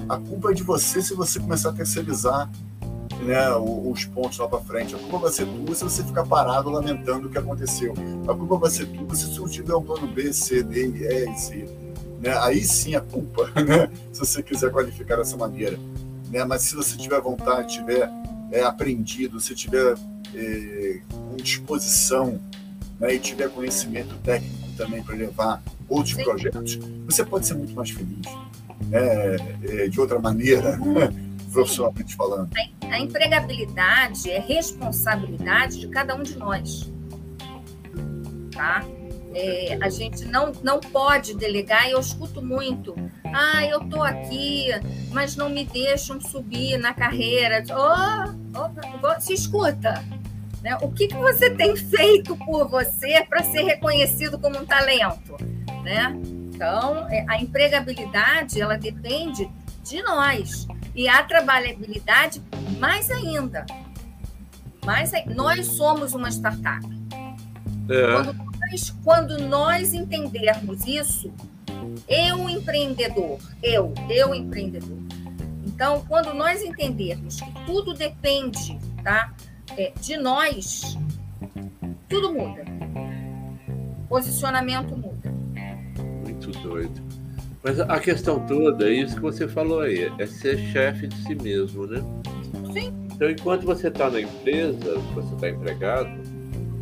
A 0.09 0.19
culpa 0.19 0.51
é 0.51 0.55
de 0.55 0.63
você 0.63 1.01
se 1.01 1.15
você 1.15 1.41
começar 1.41 1.71
a 1.71 1.73
terceirizar 1.73 2.51
né, 3.23 3.55
os 3.57 4.05
pontos 4.05 4.39
lá 4.39 4.49
para 4.49 4.61
frente. 4.61 4.95
A 4.95 4.99
culpa 4.99 5.19
vai 5.19 5.33
ser 5.33 5.47
tua 5.47 5.75
se 5.75 5.85
você 5.85 6.03
ficar 6.03 6.25
parado 6.25 6.71
lamentando 6.71 7.29
o 7.29 7.31
que 7.31 7.39
aconteceu. 7.39 7.95
A 8.27 8.35
culpa 8.35 8.57
vai 8.57 8.71
ser 8.71 8.87
tua 8.87 9.15
se 9.15 9.27
você 9.27 9.41
não 9.41 9.49
tiver 9.49 9.75
um 9.75 9.83
plano 9.83 10.07
B, 10.07 10.33
C, 10.33 10.63
D, 10.63 10.87
E 10.89 11.31
e 11.31 11.39
C. 11.39 11.69
Né? 12.21 12.37
Aí 12.39 12.63
sim 12.65 12.95
a 12.95 13.01
culpa, 13.01 13.51
né? 13.61 13.91
se 14.13 14.21
você 14.21 14.43
quiser 14.43 14.71
qualificar 14.71 15.17
dessa 15.17 15.37
maneira. 15.37 15.79
Né? 16.31 16.45
Mas 16.45 16.63
se 16.63 16.75
você 16.75 16.97
tiver 16.97 17.21
vontade, 17.21 17.75
tiver 17.75 18.11
é, 18.51 18.63
aprendido, 18.63 19.41
se 19.41 19.55
tiver 19.55 19.95
é, 20.35 21.01
com 21.11 21.37
disposição 21.37 22.41
né, 22.99 23.15
e 23.15 23.19
tiver 23.19 23.49
conhecimento 23.51 24.15
técnico 24.23 24.69
também 24.77 25.03
para 25.03 25.15
levar 25.15 25.63
outros 25.89 26.17
sim. 26.17 26.25
projetos, 26.25 26.79
você 27.07 27.25
pode 27.25 27.47
ser 27.47 27.55
muito 27.55 27.75
mais 27.75 27.91
feliz. 27.91 28.27
Né? 28.89 29.37
É, 29.63 29.89
de 29.89 30.01
outra 30.01 30.19
maneira, 30.19 30.77
né? 30.77 31.13
profissionalmente 31.55 32.17
falando. 32.17 32.51
A 32.91 32.99
empregabilidade 32.99 34.31
é 34.31 34.41
responsabilidade 34.41 35.81
de 35.81 35.89
cada 35.89 36.15
um 36.15 36.23
de 36.23 36.37
nós. 36.37 36.93
Tá? 38.53 38.85
É, 39.35 39.79
a 39.81 39.89
gente 39.89 40.25
não, 40.27 40.53
não 40.63 40.79
pode 40.79 41.35
delegar, 41.35 41.89
e 41.89 41.93
eu 41.93 42.01
escuto 42.01 42.43
muito. 42.43 42.95
Ah, 43.25 43.65
eu 43.67 43.83
estou 43.83 44.03
aqui, 44.03 44.69
mas 45.11 45.35
não 45.35 45.49
me 45.49 45.65
deixam 45.65 46.21
subir 46.21 46.77
na 46.79 46.93
carreira. 46.93 47.65
Oh, 47.71 48.61
oh, 48.61 49.21
se 49.21 49.33
escuta. 49.33 50.05
Né? 50.63 50.77
O 50.83 50.91
que, 50.91 51.09
que 51.09 51.17
você 51.17 51.51
tem 51.51 51.77
feito 51.77 52.37
por 52.37 52.69
você 52.69 53.25
para 53.29 53.43
ser 53.43 53.63
reconhecido 53.63 54.39
como 54.39 54.59
um 54.59 54.65
talento? 54.65 55.37
Né? 55.83 56.17
Então, 56.55 57.09
é, 57.11 57.25
a 57.29 57.41
empregabilidade, 57.41 58.61
ela 58.61 58.77
depende 58.77 59.51
de 59.83 60.03
nós. 60.03 60.67
E 60.95 61.09
a 61.09 61.23
trabalhabilidade, 61.23 62.41
mais 62.79 63.11
ainda. 63.11 63.67
Mais, 64.85 65.13
nós 65.35 65.67
somos 65.67 66.13
uma 66.13 66.31
startup. 66.31 66.87
É. 67.89 68.13
Quando, 68.13 68.35
nós, 68.35 68.91
quando 69.03 69.39
nós 69.39 69.95
entendermos 69.95 70.87
isso, 70.87 71.33
eu 72.09 72.49
empreendedor, 72.49 73.39
eu, 73.63 73.93
eu 74.09 74.35
empreendedor. 74.35 74.99
Então, 75.67 76.05
quando 76.07 76.33
nós 76.35 76.63
entendermos 76.63 77.41
que 77.41 77.53
tudo 77.67 77.93
depende 77.95 78.79
tá, 79.03 79.35
é, 79.77 79.93
de 80.01 80.17
nós, 80.17 80.97
tudo 82.09 82.33
muda. 82.33 82.65
Posicionamento 84.09 84.97
muda. 84.97 85.33
Muito 86.23 86.51
doido. 86.61 87.04
Mas 87.65 87.81
a 87.81 87.99
questão 87.99 88.39
toda 88.47 88.87
é 88.87 88.93
isso 88.93 89.15
que 89.15 89.23
você 89.23 89.49
falou 89.49 89.81
aí, 89.81 90.13
é 90.19 90.27
ser 90.27 90.59
chefe 90.71 91.07
de 91.07 91.17
si 91.23 91.35
mesmo, 91.35 91.87
né? 91.87 92.05
Sim. 92.75 92.93
Então, 93.15 93.31
enquanto 93.31 93.65
você 93.65 93.89
está 93.89 94.11
na 94.11 94.21
empresa, 94.21 94.99
você 95.15 95.35
está 95.35 95.49
empregado, 95.49 96.11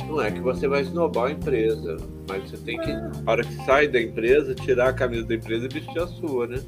não 0.09 0.21
é 0.21 0.29
que 0.29 0.41
você 0.41 0.67
vai 0.67 0.83
esnobar 0.83 1.27
a 1.27 1.31
empresa, 1.31 1.99
mas 2.29 2.51
você 2.51 2.57
tem 2.57 2.81
que, 2.81 2.93
na 2.93 3.31
hora 3.33 3.45
que 3.45 3.55
sai 3.65 3.87
da 3.87 4.03
empresa, 4.03 4.57
tirar 4.57 4.89
a 4.89 4.93
camisa 4.93 5.25
da 5.25 5.37
empresa 5.37 5.67
e 5.67 5.69
vestir 5.69 6.03
a 6.03 6.07
sua, 6.09 6.49
né? 6.49 6.61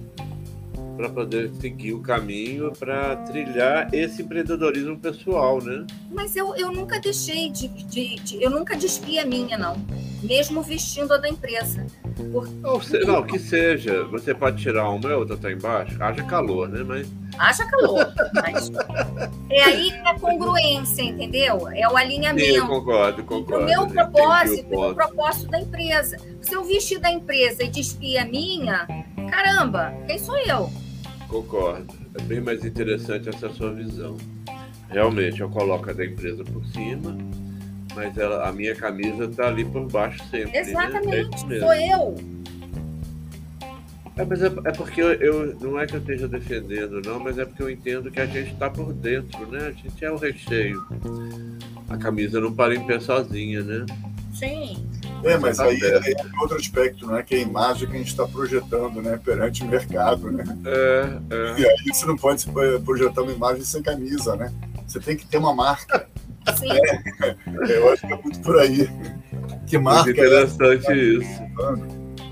Para 0.97 1.09
poder 1.09 1.51
seguir 1.61 1.93
o 1.93 2.01
caminho 2.01 2.71
para 2.79 3.17
trilhar 3.17 3.93
esse 3.93 4.23
empreendedorismo 4.23 4.97
pessoal, 4.97 5.61
né? 5.61 5.85
Mas 6.13 6.37
eu, 6.37 6.55
eu 6.55 6.71
nunca 6.71 7.01
deixei 7.01 7.51
de, 7.51 7.67
de, 7.67 8.15
de 8.17 8.41
Eu 8.41 8.51
nunca 8.51 8.77
despi 8.77 9.19
a 9.19 9.27
minha, 9.27 9.59
não. 9.59 9.77
Mesmo 10.23 10.63
vestindo 10.63 11.13
a 11.13 11.17
da 11.17 11.29
empresa. 11.29 11.85
Não, 12.19 12.81
não, 13.07 13.23
que 13.23 13.39
seja. 13.39 14.05
Você 14.05 14.33
pode 14.35 14.63
tirar 14.63 14.89
uma 14.91 15.09
e 15.09 15.13
outra 15.13 15.37
tá 15.37 15.51
embaixo. 15.51 16.01
Haja 16.01 16.23
calor, 16.25 16.69
né? 16.69 16.83
Mas. 16.85 17.09
Haja 17.39 17.65
calor. 17.67 18.13
Mas 18.35 18.71
é 19.51 19.63
aí 19.63 19.91
que 19.91 19.97
é 19.97 20.09
a 20.09 20.19
congruência, 20.19 21.03
entendeu? 21.03 21.69
É 21.69 21.89
o 21.89 21.97
alinhamento. 21.97 22.47
Sim, 22.47 22.57
eu 22.57 22.67
concordo, 22.67 23.25
concordo. 23.25 23.65
O 23.65 23.67
meu 23.67 23.87
propósito 23.87 24.75
o, 24.75 24.91
o 24.91 24.95
propósito 24.95 25.51
da 25.51 25.61
empresa. 25.61 26.17
Se 26.41 26.55
eu 26.55 26.65
vestir 26.65 27.01
da 27.01 27.11
empresa 27.11 27.65
e 27.65 27.69
despir 27.69 28.21
a 28.21 28.25
minha, 28.25 28.87
caramba, 29.31 29.93
quem 30.07 30.19
sou 30.19 30.39
eu? 30.39 30.71
Concordo. 31.29 31.93
É 32.17 32.23
bem 32.23 32.41
mais 32.41 32.65
interessante 32.65 33.29
essa 33.29 33.49
sua 33.51 33.73
visão. 33.73 34.17
realmente 34.89 35.41
eu 35.41 35.51
coloco 35.51 35.91
a 35.91 35.93
da 35.93 36.05
empresa 36.05 36.45
por 36.45 36.65
cima, 36.67 37.17
mas 37.95 38.17
ela, 38.17 38.49
a 38.49 38.53
minha 38.53 38.75
camisa 38.75 39.25
está 39.25 39.49
ali 39.49 39.65
por 39.65 39.87
baixo 39.91 40.23
sempre. 40.31 40.53
Né? 40.53 40.61
Exatamente, 40.61 41.47
né? 41.47 41.59
sou 41.61 41.75
eu. 41.75 42.15
É, 44.17 44.25
mas 44.25 44.43
é, 44.43 44.47
é 44.47 44.73
porque 44.73 45.03
eu, 45.03 45.13
eu, 45.15 45.57
não 45.61 45.79
é 45.79 45.87
que 45.87 45.95
eu 45.95 46.01
esteja 46.01 46.29
defendendo, 46.29 47.01
não, 47.05 47.19
mas 47.19 47.37
é 47.37 47.45
porque 47.45 47.63
eu 47.63 47.71
entendo 47.71 48.11
que 48.11 48.21
a 48.21 48.27
gente 48.27 48.53
está 48.53 48.71
por 48.71 48.93
dentro, 48.93 49.45
né? 49.47 49.67
A 49.67 49.73
gente 49.73 50.05
é 50.05 50.11
o 50.11 50.17
recheio. 50.17 50.87
A 51.89 51.97
camisa 51.97 52.41
não 52.41 52.53
para 52.55 52.75
em 52.75 52.87
pé 52.87 53.01
sozinha, 53.01 53.63
né? 53.63 53.85
Sim. 54.33 54.87
É, 55.25 55.37
mas 55.37 55.59
aí 55.59 55.81
é, 55.83 56.13
é 56.13 56.15
outro 56.41 56.57
aspecto, 56.57 57.07
né? 57.07 57.23
Que 57.23 57.37
é 57.37 57.39
a 57.39 57.43
imagem 57.43 57.89
que 57.89 57.95
a 57.95 57.99
gente 57.99 58.09
está 58.09 58.27
projetando, 58.27 59.03
né? 59.03 59.19
Perante 59.25 59.65
o 59.65 59.67
mercado, 59.67 60.31
né? 60.31 60.45
É, 60.65 61.19
é. 61.31 61.61
E 61.61 61.67
aí 61.67 61.93
você 61.93 62.07
não 62.07 62.17
pode 62.17 62.47
projetar 62.85 63.23
uma 63.23 63.33
imagem 63.33 63.65
sem 63.65 63.83
camisa, 63.83 64.37
né? 64.37 64.53
Você 64.87 65.01
tem 65.01 65.17
que 65.17 65.27
ter 65.27 65.39
uma 65.39 65.55
marca. 65.55 66.07
Sim. 66.65 67.73
É, 67.73 67.79
eu 67.79 67.93
acho 67.93 68.07
que 68.07 68.13
é 68.13 68.17
muito 68.17 68.41
por 68.41 68.59
aí. 68.59 68.89
Que 69.67 69.79
marca? 69.79 70.05
Muito 70.05 70.21
interessante 70.21 70.87
é 70.89 70.97
isso. 70.97 71.43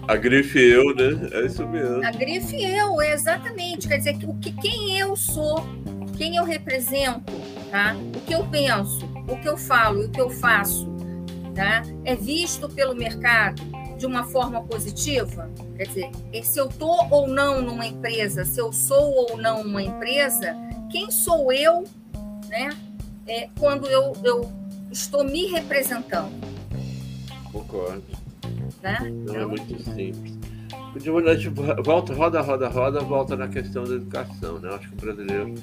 A 0.08 0.16
grife 0.16 0.58
eu, 0.58 0.94
né? 0.94 1.28
É 1.32 1.46
isso 1.46 1.66
mesmo. 1.66 2.04
A 2.04 2.10
grife 2.10 2.62
eu, 2.62 3.00
exatamente. 3.00 3.88
Quer 3.88 3.98
dizer, 3.98 4.18
o 4.26 4.34
que, 4.34 4.52
quem 4.52 4.98
eu 4.98 5.14
sou, 5.16 5.64
quem 6.16 6.36
eu 6.36 6.44
represento, 6.44 7.32
tá? 7.70 7.94
O 8.14 8.20
que 8.20 8.34
eu 8.34 8.44
penso, 8.44 9.06
o 9.28 9.36
que 9.38 9.48
eu 9.48 9.56
falo 9.56 10.02
e 10.02 10.06
o 10.06 10.10
que 10.10 10.20
eu 10.20 10.28
faço, 10.28 10.88
tá? 11.54 11.82
É 12.04 12.16
visto 12.16 12.68
pelo 12.68 12.94
mercado 12.94 13.62
de 13.96 14.04
uma 14.04 14.24
forma 14.24 14.62
positiva? 14.64 15.48
Quer 15.76 15.86
dizer, 15.86 16.10
se 16.42 16.58
eu 16.58 16.68
tô 16.68 17.06
ou 17.10 17.28
não 17.28 17.62
numa 17.62 17.86
empresa, 17.86 18.44
se 18.44 18.60
eu 18.60 18.72
sou 18.72 19.30
ou 19.30 19.36
não 19.36 19.62
uma 19.62 19.82
empresa, 19.82 20.56
quem 20.90 21.10
sou 21.10 21.52
eu, 21.52 21.84
né? 22.48 22.70
É, 23.26 23.48
quando 23.58 23.86
eu, 23.86 24.12
eu 24.24 24.50
estou 24.90 25.24
me 25.24 25.46
representando. 25.46 26.32
Concordo. 27.52 28.02
Né? 28.82 28.98
Não 29.00 29.06
é 29.06 29.10
então... 29.10 29.40
é 29.40 29.46
muito 29.46 29.82
simples. 29.82 30.42
Volta, 31.84 32.12
roda, 32.12 32.40
roda, 32.42 32.68
roda, 32.68 33.00
volta 33.00 33.36
na 33.36 33.48
questão 33.48 33.84
da 33.84 33.94
educação, 33.94 34.58
né? 34.58 34.68
Acho 34.74 34.88
que 34.88 34.94
o 34.94 35.00
brasileiro 35.00 35.54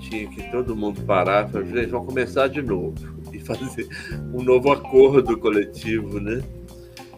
tinha 0.00 0.28
que 0.28 0.50
todo 0.50 0.76
mundo 0.76 1.00
parar 1.02 1.48
e 1.48 1.52
falar, 1.52 1.64
gente, 1.64 1.86
vamos 1.86 2.08
começar 2.08 2.48
de 2.48 2.60
novo 2.60 2.94
e 3.32 3.38
fazer 3.38 3.88
um 4.34 4.42
novo 4.42 4.70
acordo 4.72 5.38
coletivo, 5.38 6.20
né? 6.20 6.42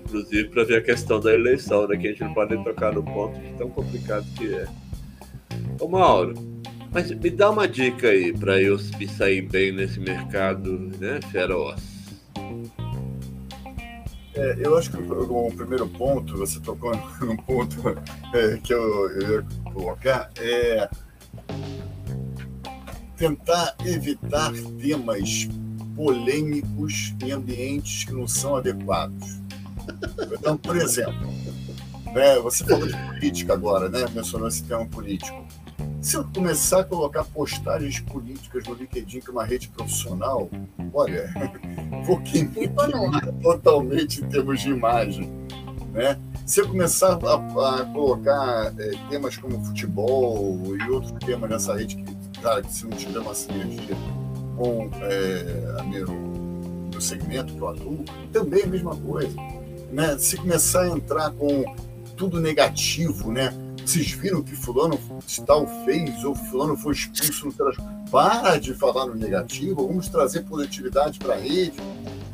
Inclusive 0.04 0.48
para 0.50 0.64
ver 0.64 0.76
a 0.76 0.82
questão 0.82 1.18
da 1.18 1.32
eleição, 1.32 1.88
né? 1.88 1.96
Que 1.96 2.08
a 2.08 2.10
gente 2.10 2.22
não 2.22 2.34
pode 2.34 2.56
tocar 2.62 2.92
no 2.92 3.02
ponto 3.02 3.40
de 3.40 3.52
tão 3.54 3.68
complicado 3.70 4.24
que 4.36 4.54
é. 4.54 4.68
Ô 5.80 5.88
Mauro, 5.88 6.34
mas 6.92 7.10
me 7.10 7.30
dá 7.30 7.50
uma 7.50 7.66
dica 7.66 8.08
aí 8.08 8.32
para 8.32 8.60
eu 8.60 8.78
me 8.98 9.08
sair 9.08 9.42
bem 9.42 9.72
nesse 9.72 9.98
mercado, 9.98 10.70
né, 10.98 11.20
feroz. 11.30 11.80
É, 14.34 14.56
eu 14.58 14.76
acho 14.78 14.90
que 14.90 14.96
o, 14.96 15.46
o, 15.46 15.52
primeiro 15.54 15.88
ponto, 15.88 16.36
você 16.36 16.58
tocou 16.60 16.92
num 17.20 17.36
ponto 17.36 17.76
é, 18.34 18.58
que 18.62 18.72
eu, 18.72 19.10
eu 19.10 19.32
ia 19.32 19.46
colocar, 19.72 20.30
é 20.38 20.88
tentar 23.16 23.76
evitar 23.84 24.52
temas 24.80 25.48
polêmicos 25.94 27.14
em 27.22 27.30
ambientes 27.30 28.04
que 28.04 28.12
não 28.12 28.26
são 28.26 28.56
adequados. 28.56 29.40
Então, 30.32 30.56
por 30.56 30.76
exemplo, 30.76 31.30
né, 32.12 32.38
você 32.40 32.64
falou 32.64 32.86
de 32.86 32.96
política 32.96 33.52
agora, 33.52 33.88
né? 33.88 34.06
Mencionou 34.14 34.48
esse 34.48 34.64
tema 34.64 34.86
político. 34.86 35.46
Se 36.02 36.16
eu 36.16 36.24
começar 36.34 36.80
a 36.80 36.84
colocar 36.84 37.22
postagens 37.22 38.00
políticas 38.00 38.66
no 38.66 38.74
LinkedIn, 38.74 39.20
que 39.20 39.28
é 39.28 39.30
uma 39.30 39.44
rede 39.44 39.68
profissional, 39.68 40.50
olha, 40.92 41.32
vou 42.04 42.20
queimar 42.20 42.90
totalmente 43.40 44.20
em 44.20 44.28
termos 44.28 44.60
de 44.60 44.70
imagem. 44.70 45.30
Né? 45.92 46.18
Se 46.44 46.60
eu 46.60 46.68
começar 46.68 47.12
a, 47.12 47.34
a 47.34 47.84
colocar 47.84 48.74
é, 48.76 48.90
temas 49.08 49.36
como 49.36 49.64
futebol 49.64 50.76
e 50.76 50.90
outros 50.90 51.12
temas 51.24 51.48
nessa 51.48 51.76
rede, 51.76 51.94
que, 51.94 52.40
cara, 52.40 52.62
que 52.62 52.72
se 52.72 52.84
não 52.84 52.96
tiver 52.96 53.20
uma 53.20 53.34
sinergia 53.34 53.94
com 54.56 54.90
é, 55.02 55.76
a 55.78 55.84
meu, 55.84 56.08
meu 56.90 57.00
segmento 57.00 57.54
que 57.54 57.60
eu 57.60 57.68
atuo, 57.68 58.04
também 58.32 58.62
é 58.62 58.64
a 58.64 58.68
mesma 58.68 58.96
coisa. 58.96 59.36
Né? 59.92 60.18
Se 60.18 60.36
começar 60.36 60.82
a 60.82 60.88
entrar 60.88 61.30
com 61.30 61.64
tudo 62.16 62.40
negativo, 62.40 63.30
né? 63.30 63.54
Vocês 63.84 64.10
viram 64.12 64.42
que 64.42 64.54
fulano 64.54 64.98
tal 65.46 65.66
fez 65.84 66.24
ou 66.24 66.34
fulano 66.34 66.76
foi 66.76 66.92
expulso 66.92 67.46
no 67.46 68.10
Para 68.10 68.58
de 68.58 68.74
falar 68.74 69.06
no 69.06 69.14
negativo, 69.14 69.86
vamos 69.86 70.08
trazer 70.08 70.42
positividade 70.44 71.18
para 71.18 71.34
a 71.34 71.38
rede. 71.38 71.76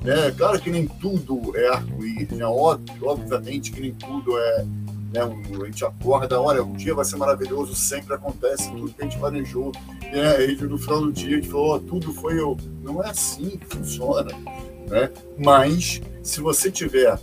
Né? 0.02 0.30
Claro 0.36 0.60
que 0.60 0.70
nem 0.70 0.86
tudo 0.86 1.56
é 1.56 1.68
arco-íris, 1.68 2.30
né? 2.30 2.44
obviamente 2.46 3.72
que 3.72 3.80
nem 3.80 3.92
tudo 3.92 4.38
é. 4.38 4.66
Né? 5.12 5.20
A 5.22 5.64
gente 5.66 5.84
acorda, 5.84 6.40
olha, 6.40 6.62
o 6.62 6.76
dia 6.76 6.94
vai 6.94 7.04
ser 7.04 7.16
maravilhoso, 7.16 7.74
sempre 7.74 8.14
acontece 8.14 8.70
tudo 8.70 8.92
que 8.92 9.00
a 9.00 9.04
gente 9.04 9.18
planejou. 9.18 9.72
Né? 10.02 10.46
E 10.46 10.56
no 10.62 10.78
final 10.78 11.00
do 11.00 11.12
dia 11.12 11.36
a 11.36 11.40
gente 11.40 11.48
falou, 11.48 11.76
oh, 11.76 11.80
tudo 11.80 12.12
foi 12.12 12.38
eu. 12.38 12.56
Não 12.82 13.02
é 13.02 13.10
assim 13.10 13.56
que 13.56 13.66
funciona. 13.66 14.30
Né? 14.88 15.10
Mas 15.38 16.00
se 16.22 16.40
você 16.40 16.70
tiver 16.70 17.18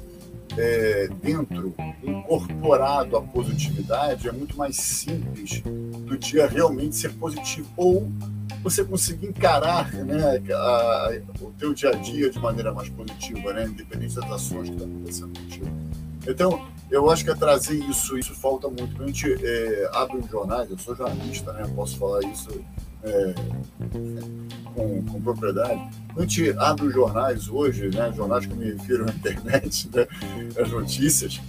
é, 0.57 1.07
dentro, 1.21 1.73
incorporado 2.03 3.17
à 3.17 3.21
positividade, 3.21 4.27
é 4.27 4.31
muito 4.31 4.57
mais 4.57 4.75
simples 4.75 5.61
do 5.61 6.17
dia 6.17 6.47
realmente 6.47 6.95
ser 6.95 7.13
positivo. 7.13 7.67
Ou 7.75 8.11
você 8.63 8.83
conseguir 8.83 9.27
encarar 9.27 9.93
né, 9.93 10.41
a, 10.51 11.19
o 11.39 11.51
teu 11.51 11.73
dia 11.73 11.89
a 11.89 11.93
dia 11.93 12.29
de 12.29 12.39
maneira 12.39 12.73
mais 12.73 12.89
positiva, 12.89 13.53
né, 13.53 13.65
independente 13.65 14.15
das 14.15 14.31
ações 14.31 14.69
que 14.69 14.75
estão 14.75 14.87
acontecendo 14.87 15.39
contigo. 15.39 15.67
Então, 16.27 16.67
eu 16.89 17.09
acho 17.09 17.23
que 17.23 17.29
é 17.29 17.35
trazer 17.35 17.75
isso, 17.75 18.17
isso 18.17 18.33
falta 18.33 18.67
muito. 18.67 18.95
Quando 18.95 19.03
a 19.03 19.07
gente 19.07 19.45
é, 19.45 19.89
abre 19.93 20.17
os 20.17 20.29
jornais, 20.29 20.69
eu 20.69 20.77
sou 20.77 20.95
jornalista, 20.95 21.53
né, 21.53 21.71
posso 21.75 21.97
falar 21.97 22.21
isso 22.23 22.49
é, 23.05 23.33
com, 24.73 25.05
com, 25.05 25.21
propriedade. 25.21 25.79
Quando 26.13 26.19
a 26.19 26.21
gente 26.21 26.57
abre 26.57 26.87
os 26.87 26.93
jornais 26.93 27.47
hoje, 27.47 27.89
né, 27.89 28.11
jornais 28.15 28.45
que 28.45 28.53
me 28.53 28.71
refiro 28.71 29.05
à 29.07 29.11
internet, 29.11 29.89
né, 29.93 30.07
as 30.59 30.69
notícias, 30.69 31.39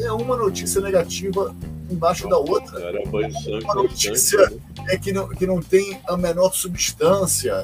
é 0.00 0.12
uma 0.12 0.36
notícia 0.36 0.80
negativa 0.80 1.54
embaixo 1.90 2.28
da 2.28 2.38
outra. 2.38 2.92
Uma 3.62 3.74
notícia 3.74 4.52
é 4.88 4.96
que 4.96 5.12
não, 5.12 5.28
que 5.28 5.46
não 5.46 5.60
tem 5.60 6.00
a 6.08 6.16
menor 6.16 6.52
substância 6.54 7.54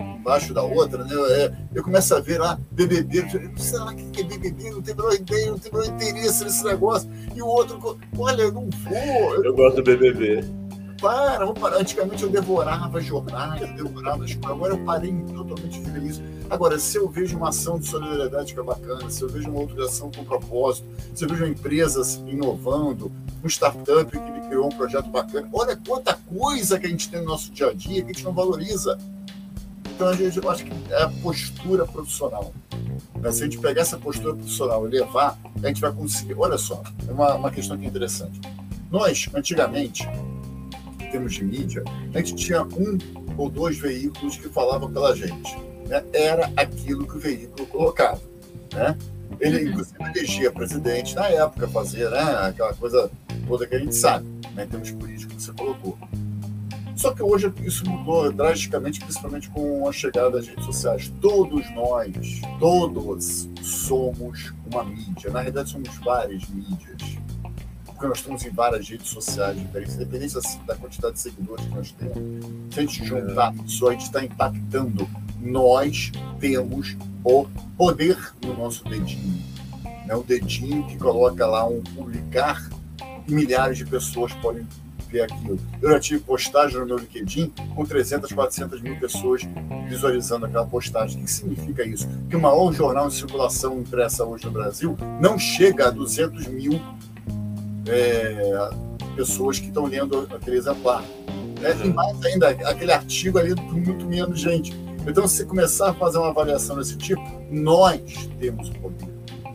embaixo 0.00 0.54
da 0.54 0.62
outra. 0.62 1.04
Né? 1.04 1.14
É, 1.30 1.52
eu 1.74 1.82
começo 1.82 2.14
a 2.14 2.20
ver 2.20 2.38
lá 2.38 2.58
BBB, 2.70 3.24
será 3.56 3.92
que 3.94 4.20
é 4.20 4.24
BBB? 4.24 4.70
Não 4.70 4.82
tem 4.82 4.94
menor 4.94 5.14
ideia, 5.14 5.50
não 5.50 5.58
tem 5.58 5.72
menor 5.72 5.86
interesse 5.86 6.44
nesse 6.44 6.64
negócio. 6.64 7.10
E 7.34 7.42
o 7.42 7.46
outro, 7.46 7.98
olha, 8.18 8.42
eu 8.42 8.52
não 8.52 8.68
vou. 8.70 9.34
Eu, 9.34 9.44
eu 9.44 9.54
gosto 9.54 9.76
do 9.76 9.82
BBB 9.82 10.61
para, 11.02 11.44
vamos 11.44 11.60
parar. 11.60 11.78
Antigamente 11.78 12.22
eu 12.22 12.30
devorava 12.30 13.00
jornais, 13.00 13.60
eu 13.60 13.74
devorava 13.74 14.24
as 14.24 14.38
agora 14.44 14.74
eu 14.74 14.84
parei 14.84 15.12
totalmente 15.12 15.80
feliz. 15.80 16.22
Agora, 16.48 16.78
se 16.78 16.96
eu 16.96 17.08
vejo 17.08 17.36
uma 17.36 17.48
ação 17.48 17.78
de 17.78 17.88
solidariedade 17.88 18.54
que 18.54 18.60
é 18.60 18.62
bacana, 18.62 19.10
se 19.10 19.22
eu 19.22 19.28
vejo 19.28 19.50
uma 19.50 19.60
outra 19.60 19.84
ação 19.84 20.10
com 20.10 20.24
propósito, 20.24 20.86
se 21.14 21.24
eu 21.24 21.28
vejo 21.28 21.42
uma 21.42 21.50
empresa 21.50 22.02
inovando, 22.26 23.10
um 23.42 23.48
startup 23.48 24.10
que 24.10 24.48
criou 24.48 24.66
um 24.66 24.70
projeto 24.70 25.08
bacana, 25.08 25.48
olha 25.52 25.76
quanta 25.76 26.16
coisa 26.32 26.78
que 26.78 26.86
a 26.86 26.88
gente 26.88 27.10
tem 27.10 27.20
no 27.20 27.26
nosso 27.26 27.50
dia 27.50 27.68
a 27.68 27.72
dia 27.72 28.02
que 28.02 28.10
a 28.10 28.12
gente 28.12 28.24
não 28.24 28.32
valoriza. 28.32 28.96
Então, 29.94 30.08
a 30.08 30.14
gente, 30.14 30.38
eu 30.38 30.50
acho 30.50 30.64
que 30.64 30.72
é 30.90 31.02
a 31.02 31.08
postura 31.08 31.84
profissional. 31.84 32.52
Né? 33.16 33.32
Se 33.32 33.42
a 33.42 33.44
gente 33.46 33.58
pegar 33.58 33.82
essa 33.82 33.98
postura 33.98 34.34
profissional 34.34 34.86
e 34.86 34.90
levar, 34.90 35.38
a 35.62 35.66
gente 35.66 35.80
vai 35.80 35.92
conseguir. 35.92 36.34
Olha 36.38 36.58
só, 36.58 36.82
é 37.06 37.12
uma, 37.12 37.34
uma 37.34 37.50
questão 37.50 37.76
que 37.76 37.84
é 37.84 37.88
interessante. 37.88 38.40
Nós, 38.90 39.28
antigamente, 39.34 40.06
termos 41.12 41.34
de 41.34 41.44
mídia, 41.44 41.84
a 42.14 42.18
gente 42.18 42.34
tinha 42.34 42.62
um 42.62 42.98
ou 43.36 43.48
dois 43.48 43.78
veículos 43.78 44.36
que 44.36 44.48
falavam 44.48 44.90
pela 44.90 45.14
gente. 45.14 45.56
Né? 45.86 46.02
Era 46.12 46.50
aquilo 46.56 47.06
que 47.06 47.16
o 47.16 47.20
veículo 47.20 47.66
colocava. 47.66 48.20
Né? 48.72 48.96
Ele, 49.38 49.58
uhum. 49.58 49.68
inclusive, 49.70 49.96
elegia 50.16 50.50
presidente 50.50 51.14
na 51.14 51.26
época, 51.28 51.68
fazia 51.68 52.10
né, 52.10 52.48
aquela 52.48 52.74
coisa 52.74 53.10
toda 53.46 53.66
que 53.66 53.74
a 53.74 53.78
gente 53.78 53.94
sabe, 53.94 54.26
né, 54.54 54.64
em 54.64 54.68
termos 54.68 54.90
políticos 54.92 55.36
que 55.36 55.42
você 55.42 55.52
colocou. 55.52 55.98
Só 56.94 57.12
que 57.12 57.22
hoje 57.22 57.52
isso 57.64 57.88
mudou 57.88 58.30
drasticamente, 58.30 59.00
principalmente 59.00 59.48
com 59.50 59.88
a 59.88 59.92
chegada 59.92 60.30
das 60.30 60.46
redes 60.46 60.64
sociais. 60.64 61.12
Todos 61.20 61.68
nós, 61.74 62.40
todos 62.60 63.48
somos 63.60 64.52
uma 64.70 64.84
mídia. 64.84 65.30
Na 65.30 65.40
realidade, 65.40 65.70
somos 65.70 65.88
várias 65.98 66.48
mídias 66.48 67.18
porque 68.02 68.08
nós 68.08 68.18
estamos 68.18 68.44
em 68.44 68.50
várias 68.50 68.88
redes 68.88 69.08
sociais 69.08 69.56
diferentes, 69.56 69.94
independente 69.94 70.34
da 70.66 70.74
quantidade 70.74 71.14
de 71.14 71.20
seguidores 71.20 71.64
que 71.64 71.70
nós 71.72 71.92
temos. 71.92 72.44
Se 72.72 72.80
a 72.80 72.82
gente 72.82 73.04
juntar 73.04 73.54
isso, 73.64 73.88
a 73.88 73.92
gente 73.92 74.02
está 74.02 74.24
impactando. 74.24 75.08
Nós 75.40 76.10
temos 76.40 76.96
o 77.22 77.46
poder 77.76 78.18
no 78.44 78.56
nosso 78.56 78.82
dedinho. 78.84 79.40
Né? 80.04 80.16
O 80.16 80.22
dedinho 80.24 80.84
que 80.88 80.96
coloca 80.96 81.46
lá 81.46 81.64
um 81.64 81.80
publicar 81.80 82.68
e 83.28 83.32
milhares 83.32 83.78
de 83.78 83.86
pessoas 83.86 84.32
podem 84.34 84.66
é 85.14 85.24
aquilo. 85.24 85.60
Eu 85.82 85.90
já 85.90 86.00
tive 86.00 86.20
postagem 86.20 86.78
no 86.80 86.86
meu 86.86 86.96
LinkedIn 86.96 87.52
com 87.74 87.84
300, 87.84 88.32
400 88.32 88.80
mil 88.80 88.98
pessoas 88.98 89.42
visualizando 89.86 90.46
aquela 90.46 90.66
postagem. 90.66 91.20
O 91.20 91.24
que 91.26 91.30
significa 91.30 91.84
isso? 91.84 92.08
Que 92.30 92.34
o 92.34 92.40
maior 92.40 92.72
jornal 92.72 93.08
em 93.08 93.10
circulação 93.10 93.78
impressa 93.78 94.24
hoje 94.24 94.46
no 94.46 94.50
Brasil 94.50 94.96
não 95.20 95.38
chega 95.38 95.88
a 95.88 95.90
200 95.90 96.46
mil 96.46 96.80
é, 97.86 98.70
pessoas 99.16 99.58
que 99.58 99.68
estão 99.68 99.86
lendo 99.86 100.28
aquele 100.34 100.56
exemplar. 100.56 101.04
É, 101.62 101.86
e 101.86 101.92
mais 101.92 102.24
ainda, 102.24 102.48
aquele 102.48 102.92
artigo 102.92 103.38
ali 103.38 103.54
por 103.54 103.74
muito 103.74 104.04
menos 104.06 104.40
gente. 104.40 104.72
Então, 105.06 105.26
se 105.26 105.44
começar 105.44 105.90
a 105.90 105.94
fazer 105.94 106.18
uma 106.18 106.28
avaliação 106.28 106.76
desse 106.76 106.96
tipo, 106.96 107.22
nós 107.50 108.28
temos 108.38 108.68
o 108.68 108.72
poder 108.74 109.12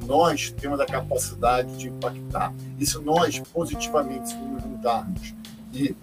nós 0.07 0.51
temos 0.51 0.79
a 0.79 0.85
capacidade 0.85 1.75
de 1.77 1.89
impactar. 1.89 2.53
E 2.79 2.85
se 2.85 2.97
nós 2.99 3.39
positivamente 3.53 4.33
nos 4.35 4.63
juntarmos 4.63 5.35
e 5.73 5.93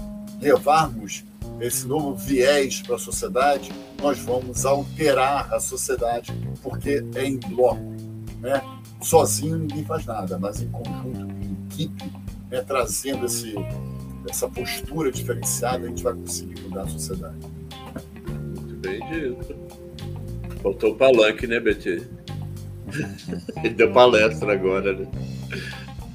levarmos 0.40 1.24
esse 1.58 1.86
novo 1.86 2.14
viés 2.14 2.82
para 2.82 2.96
a 2.96 2.98
sociedade, 2.98 3.72
nós 4.02 4.18
vamos 4.18 4.66
alterar 4.66 5.52
a 5.54 5.58
sociedade, 5.58 6.32
porque 6.62 7.02
é 7.14 7.24
em 7.24 7.38
bloco. 7.38 7.94
Né? 8.40 8.60
Sozinho 9.00 9.56
ninguém 9.56 9.84
faz 9.84 10.04
nada, 10.04 10.38
mas 10.38 10.60
em 10.60 10.68
conjunto, 10.68 11.34
equipe, 11.74 12.12
né, 12.50 12.62
trazendo 12.62 13.26
esse, 13.26 13.54
essa 14.28 14.48
postura 14.48 15.10
diferenciada, 15.10 15.86
a 15.86 15.88
gente 15.88 16.02
vai 16.02 16.14
conseguir 16.14 16.60
mudar 16.62 16.82
a 16.82 16.88
sociedade. 16.88 17.36
Muito 18.28 18.74
bem 18.76 19.00
dito. 19.10 19.56
Faltou 20.62 20.92
o 20.92 20.96
palanque, 20.96 21.46
né, 21.46 21.60
Betty? 21.60 22.08
Ele 23.62 23.70
deu 23.74 23.92
palestra 23.92 24.52
agora, 24.52 24.92
né? 24.92 25.06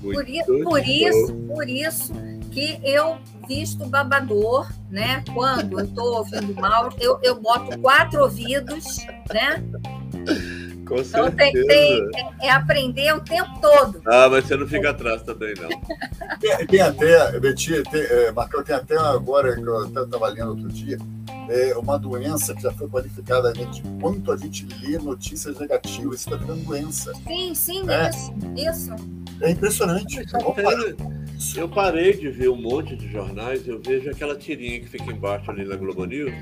por, 0.01 0.13
por 0.63 0.87
isso, 0.87 1.33
por 1.47 1.69
isso 1.69 2.13
que 2.51 2.79
eu 2.83 3.17
visto 3.47 3.85
babador, 3.85 4.71
né? 4.89 5.23
Quando 5.33 5.79
eu 5.79 5.85
estou 5.85 6.17
ouvindo 6.17 6.53
mal, 6.55 6.89
eu, 6.99 7.19
eu 7.21 7.39
boto 7.39 7.77
quatro 7.79 8.23
ouvidos, 8.23 9.05
né? 9.31 9.63
Com 10.89 10.97
então 10.97 11.29
tem, 11.29 11.53
tem, 11.53 12.09
é, 12.41 12.47
é, 12.47 12.49
aprender 12.49 13.13
o 13.13 13.21
tempo 13.21 13.61
todo. 13.61 14.01
Ah, 14.07 14.27
mas 14.27 14.45
você 14.45 14.57
não 14.57 14.67
fica 14.67 14.89
atrás 14.89 15.21
também, 15.21 15.53
não. 15.53 15.69
Tem, 16.39 16.65
tem 16.65 16.81
até, 16.81 17.39
Betinha, 17.39 17.83
tem, 17.83 18.01
é, 18.01 18.31
Marcão, 18.31 18.63
tem 18.63 18.75
até 18.75 18.97
agora, 18.97 19.53
que 19.53 19.61
eu 19.61 19.85
estava 19.85 20.29
lendo 20.29 20.49
outro 20.49 20.67
dia, 20.69 20.97
é 21.47 21.77
uma 21.77 21.99
doença 21.99 22.55
que 22.55 22.63
já 22.63 22.71
foi 22.71 22.87
qualificada 22.89 23.53
de 23.53 23.83
quanto 24.01 24.31
a 24.31 24.37
gente 24.37 24.67
lê 24.81 24.97
notícias 24.97 25.59
negativas, 25.59 26.21
isso 26.21 26.33
está 26.33 26.43
virando 26.43 26.65
doença. 26.65 27.13
Sim, 27.27 27.53
sim, 27.53 27.83
é. 27.87 28.09
isso, 28.09 28.33
isso. 28.55 29.19
É 29.41 29.51
impressionante. 29.51 30.25
Eu 31.55 31.69
parei 31.69 32.13
de 32.17 32.29
ver 32.31 32.49
um 32.49 32.59
monte 32.59 32.95
de 32.95 33.11
jornais, 33.11 33.67
eu 33.67 33.79
vejo 33.79 34.09
aquela 34.09 34.35
tirinha 34.35 34.79
que 34.79 34.89
fica 34.89 35.11
embaixo 35.11 35.51
ali 35.51 35.65
na 35.65 35.75
Globo 35.75 36.05
News, 36.05 36.33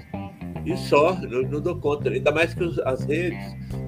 e 0.65 0.77
só, 0.77 1.13
não, 1.21 1.41
não 1.43 1.61
dou 1.61 1.75
conta. 1.77 2.09
Ainda 2.09 2.31
mais 2.31 2.53
que 2.53 2.63
as 2.85 3.03
redes, 3.03 3.39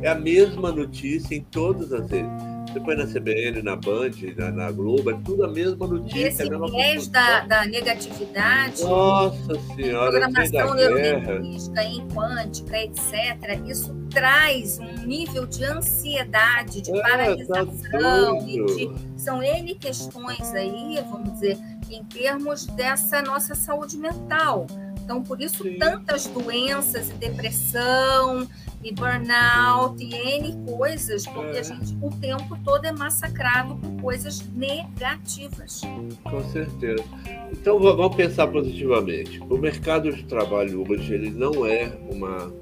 é 0.01 0.09
a 0.09 0.15
mesma 0.15 0.71
notícia 0.71 1.35
em 1.35 1.41
todas 1.41 1.91
as 1.91 2.09
redes. 2.09 2.49
Você 2.71 2.79
põe 2.81 2.95
na 2.95 3.07
CBN, 3.07 3.63
na 3.63 3.75
Band, 3.75 4.11
na, 4.37 4.51
na 4.51 4.71
Globo, 4.71 5.09
é 5.09 5.17
tudo 5.25 5.43
a 5.43 5.47
mesma 5.47 5.87
notícia. 5.87 6.27
Esse 6.27 6.49
viés 6.49 7.07
da, 7.07 7.41
da 7.41 7.65
negatividade, 7.65 8.83
Nossa 8.83 9.59
senhora, 9.75 10.11
programação 10.11 10.75
neurolinguística, 10.75 11.83
em 11.83 12.07
quântica, 12.09 12.77
etc., 12.77 13.59
isso 13.67 13.91
traz 14.11 14.77
um 14.77 15.07
nível 15.07 15.47
de 15.47 15.63
ansiedade, 15.65 16.81
de 16.81 16.95
é, 16.95 17.01
paralisação, 17.01 18.37
tá 18.37 18.45
de, 18.45 18.91
são 19.17 19.41
N 19.41 19.73
questões 19.73 20.53
aí, 20.53 21.03
vamos 21.09 21.33
dizer, 21.33 21.57
em 21.89 22.03
termos 22.03 22.67
dessa 22.67 23.19
nossa 23.23 23.55
saúde 23.55 23.97
mental. 23.97 24.67
Então, 25.09 25.23
por 25.23 25.41
isso, 25.41 25.63
Sim. 25.63 25.79
tantas 25.79 26.27
doenças 26.27 27.09
e 27.09 27.13
depressão, 27.13 28.47
e 28.83 28.93
burnout 28.93 29.97
e 30.03 30.13
N 30.13 30.55
coisas, 30.67 31.25
porque 31.25 31.57
é. 31.57 31.61
a 31.61 31.63
gente 31.63 31.97
o 31.99 32.11
tempo 32.11 32.55
todo 32.63 32.85
é 32.85 32.91
massacrado 32.91 33.75
por 33.77 34.01
coisas 34.03 34.47
negativas. 34.53 35.81
Com 36.23 36.43
certeza. 36.51 37.03
Então 37.51 37.79
vamos 37.79 38.15
pensar 38.15 38.45
positivamente. 38.49 39.39
O 39.49 39.57
mercado 39.57 40.13
de 40.13 40.23
trabalho 40.25 40.85
hoje 40.87 41.11
ele 41.11 41.31
não 41.31 41.65
é 41.65 41.91
uma 42.11 42.53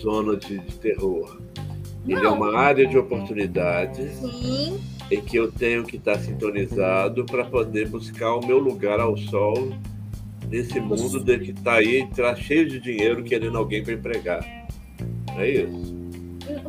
zona 0.00 0.38
de, 0.38 0.60
de 0.60 0.74
terror. 0.76 1.38
Ele 2.06 2.18
é 2.18 2.22
não. 2.22 2.30
é 2.30 2.34
uma 2.34 2.58
área 2.58 2.86
de 2.86 2.96
oportunidade. 2.96 4.08
Sim. 4.14 4.80
Em 5.10 5.20
que 5.20 5.36
eu 5.36 5.52
tenho 5.52 5.84
que 5.84 5.98
estar 5.98 6.18
sintonizado 6.18 7.26
para 7.26 7.44
poder 7.44 7.88
buscar 7.88 8.36
o 8.36 8.46
meu 8.46 8.58
lugar 8.58 9.00
ao 9.00 9.18
sol 9.18 9.74
nesse 10.48 10.80
mundo 10.80 11.22
de 11.22 11.38
que 11.38 11.50
está 11.50 11.74
aí, 11.74 12.08
está 12.10 12.34
cheio 12.34 12.68
de 12.68 12.80
dinheiro 12.80 13.22
querendo 13.22 13.56
alguém 13.56 13.82
para 13.82 13.94
empregar. 13.94 14.66
É 15.36 15.48
isso. 15.48 15.96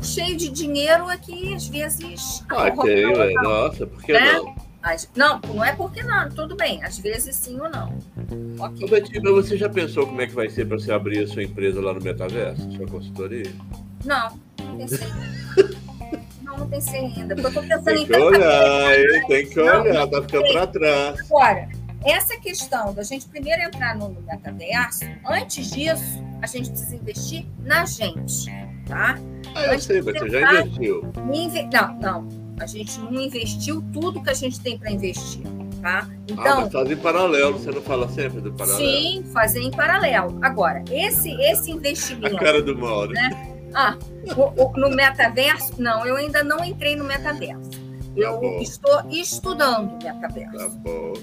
Cheio 0.01 0.35
de 0.35 0.49
dinheiro 0.49 1.07
aqui, 1.09 1.53
às 1.53 1.67
vezes. 1.67 2.43
Ah, 2.49 2.69
tem, 2.71 3.03
é. 3.03 3.33
Nossa, 3.33 3.87
por 3.87 4.01
que 4.03 4.13
né? 4.13 4.33
não? 4.33 4.69
Não, 5.15 5.41
não 5.53 5.63
é 5.63 5.73
porque 5.73 6.01
não, 6.03 6.29
tudo 6.29 6.55
bem, 6.55 6.81
às 6.83 6.97
vezes 6.99 7.35
sim 7.35 7.59
ou 7.59 7.69
não. 7.69 7.97
Ok. 8.59 8.85
Ô, 8.85 8.89
Betina, 8.89 9.31
você 9.31 9.57
já 9.57 9.69
pensou 9.69 10.07
como 10.07 10.21
é 10.21 10.27
que 10.27 10.33
vai 10.33 10.49
ser 10.49 10.67
para 10.67 10.79
você 10.79 10.91
abrir 10.91 11.23
a 11.23 11.27
sua 11.27 11.43
empresa 11.43 11.81
lá 11.81 11.93
no 11.93 12.01
Metaverso, 12.01 12.71
sua 12.71 12.87
consultoria? 12.87 13.51
Não, 14.05 14.39
não 14.63 14.77
pensei. 14.77 15.07
não, 16.41 16.57
não 16.57 16.69
pensei 16.69 16.99
ainda. 16.99 17.35
Porque 17.35 17.47
eu 17.47 17.53
tô 17.53 17.61
pensando 17.61 17.83
tem 17.83 18.05
que 18.05 18.15
em 18.15 18.21
olhar, 18.21 18.99
hein? 18.99 19.25
Tem 19.27 19.49
que 19.49 19.59
olhar, 19.59 19.83
não, 19.83 20.09
tá 20.09 20.21
ficando 20.21 20.53
para 20.53 20.67
trás. 20.67 21.19
Agora, 21.19 21.69
essa 22.03 22.37
questão 22.39 22.93
da 22.93 23.03
gente 23.03 23.27
primeiro 23.27 23.61
entrar 23.61 23.95
no 23.95 24.09
metaverso, 24.09 25.05
antes 25.27 25.71
disso, 25.71 26.23
a 26.41 26.47
gente 26.47 26.69
precisa 26.69 26.95
investir 26.95 27.45
na 27.59 27.85
gente, 27.85 28.45
tá? 28.87 29.17
Ah, 29.53 29.73
eu 29.73 29.79
sei, 29.79 30.01
mas 30.01 30.17
você 30.17 30.29
já 30.29 30.61
investiu. 30.61 31.11
Não, 31.73 31.93
não. 31.99 32.49
A 32.59 32.65
gente 32.65 32.99
não 32.99 33.21
investiu 33.21 33.83
tudo 33.93 34.21
que 34.21 34.29
a 34.29 34.33
gente 34.33 34.59
tem 34.59 34.77
para 34.77 34.91
investir, 34.91 35.43
tá? 35.81 36.07
Então, 36.27 36.45
ah, 36.45 36.61
mas 36.61 36.71
faz 36.71 36.91
em 36.91 36.97
paralelo, 36.97 37.57
você 37.57 37.71
não 37.71 37.81
fala 37.81 38.07
sempre 38.09 38.41
do 38.41 38.51
paralelo? 38.53 38.79
Sim, 38.79 39.23
fazer 39.33 39.61
em 39.61 39.71
paralelo. 39.71 40.37
Agora, 40.41 40.83
esse, 40.91 41.31
esse 41.41 41.71
investimento... 41.71 42.35
A 42.35 42.39
cara 42.39 42.61
do 42.61 42.77
Mauro. 42.77 43.11
Né? 43.13 43.29
Ah, 43.73 43.97
o, 44.35 44.63
o, 44.63 44.71
no 44.77 44.89
metaverso, 44.89 45.81
não, 45.81 46.05
eu 46.05 46.15
ainda 46.15 46.43
não 46.43 46.63
entrei 46.63 46.95
no 46.95 47.03
metaverso. 47.03 47.71
Tá 47.71 47.79
eu 48.15 48.39
bom. 48.39 48.59
estou 48.59 49.09
estudando 49.09 50.03
metaverso. 50.03 50.57
Tá 50.57 50.69
bom. 50.69 51.13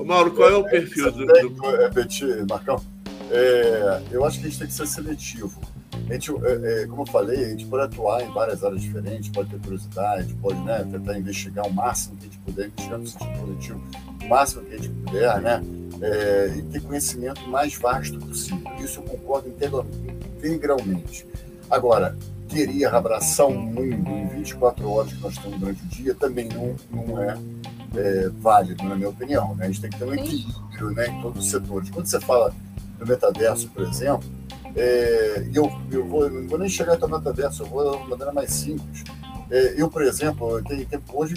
Ô, 0.00 0.04
Mauro, 0.04 0.30
qual 0.30 0.48
é 0.48 0.56
o 0.56 0.64
perfil 0.64 1.12
do. 1.12 1.26
do... 1.26 1.66
É, 1.76 1.90
Beti, 1.90 2.24
Marcão, 2.48 2.82
é, 3.30 4.00
eu 4.10 4.24
acho 4.24 4.40
que 4.40 4.46
a 4.46 4.48
gente 4.48 4.58
tem 4.58 4.66
que 4.66 4.72
ser 4.72 4.86
seletivo. 4.86 5.60
A 6.08 6.12
gente, 6.14 6.32
é, 6.42 6.82
é, 6.82 6.86
como 6.86 7.02
eu 7.02 7.06
falei, 7.06 7.44
a 7.44 7.48
gente 7.50 7.66
pode 7.66 7.84
atuar 7.84 8.22
em 8.22 8.32
várias 8.32 8.64
áreas 8.64 8.80
diferentes, 8.80 9.28
pode 9.28 9.50
ter 9.50 9.60
curiosidade, 9.60 10.32
pode 10.40 10.58
né, 10.60 10.88
tentar 10.90 11.18
investigar 11.18 11.66
o 11.66 11.72
máximo 11.74 12.16
que 12.16 12.22
a 12.22 12.28
gente 12.28 12.38
puder, 12.38 12.66
investigar 12.68 12.98
no 12.98 13.06
sentido 13.06 13.40
positivo, 13.40 13.82
o 14.24 14.26
máximo 14.26 14.62
que 14.62 14.72
a 14.72 14.76
gente 14.78 14.88
puder, 14.88 15.40
né? 15.42 15.62
É, 16.00 16.54
e 16.56 16.62
ter 16.62 16.80
conhecimento 16.80 17.46
mais 17.46 17.74
vasto 17.74 18.18
possível. 18.20 18.72
Isso 18.82 19.00
eu 19.00 19.02
concordo 19.02 19.50
integralmente. 19.50 21.26
Agora, 21.70 22.16
querer 22.48 22.86
abraçar 22.86 23.46
um 23.48 23.60
mundo 23.60 24.08
em 24.08 24.28
24 24.28 24.90
horas 24.90 25.12
que 25.12 25.20
nós 25.20 25.34
estamos 25.34 25.60
durante 25.60 25.84
o 25.84 25.88
dia 25.88 26.14
também 26.14 26.48
não, 26.48 26.74
não 26.90 27.22
é 27.22 27.36
é, 27.96 28.28
válido, 28.40 28.84
na 28.84 28.94
minha 28.94 29.08
opinião. 29.08 29.54
Né? 29.54 29.64
A 29.64 29.66
gente 29.68 29.80
tem 29.80 29.90
que 29.90 29.98
ter 29.98 30.04
um 30.04 30.14
equilíbrio 30.14 30.90
né, 30.90 31.08
em 31.08 31.22
todos 31.22 31.44
os 31.44 31.50
setores. 31.50 31.90
Quando 31.90 32.06
você 32.06 32.20
fala 32.20 32.52
do 32.98 33.06
metaverso, 33.06 33.68
por 33.68 33.82
exemplo, 33.82 34.28
é, 34.76 35.48
eu, 35.52 35.70
eu 35.90 36.06
vou, 36.06 36.30
não 36.30 36.48
vou 36.48 36.58
nem 36.58 36.68
chegar 36.68 36.94
até 36.94 37.04
o 37.04 37.10
metaverso, 37.10 37.62
eu 37.62 37.66
vou 37.66 37.90
de 37.90 37.96
uma 37.96 38.08
maneira 38.08 38.32
mais 38.32 38.52
simples. 38.52 39.04
É, 39.50 39.74
eu, 39.76 39.90
por 39.90 40.02
exemplo, 40.02 40.62
tem 40.62 40.84
tempo 40.84 41.12
hoje 41.12 41.34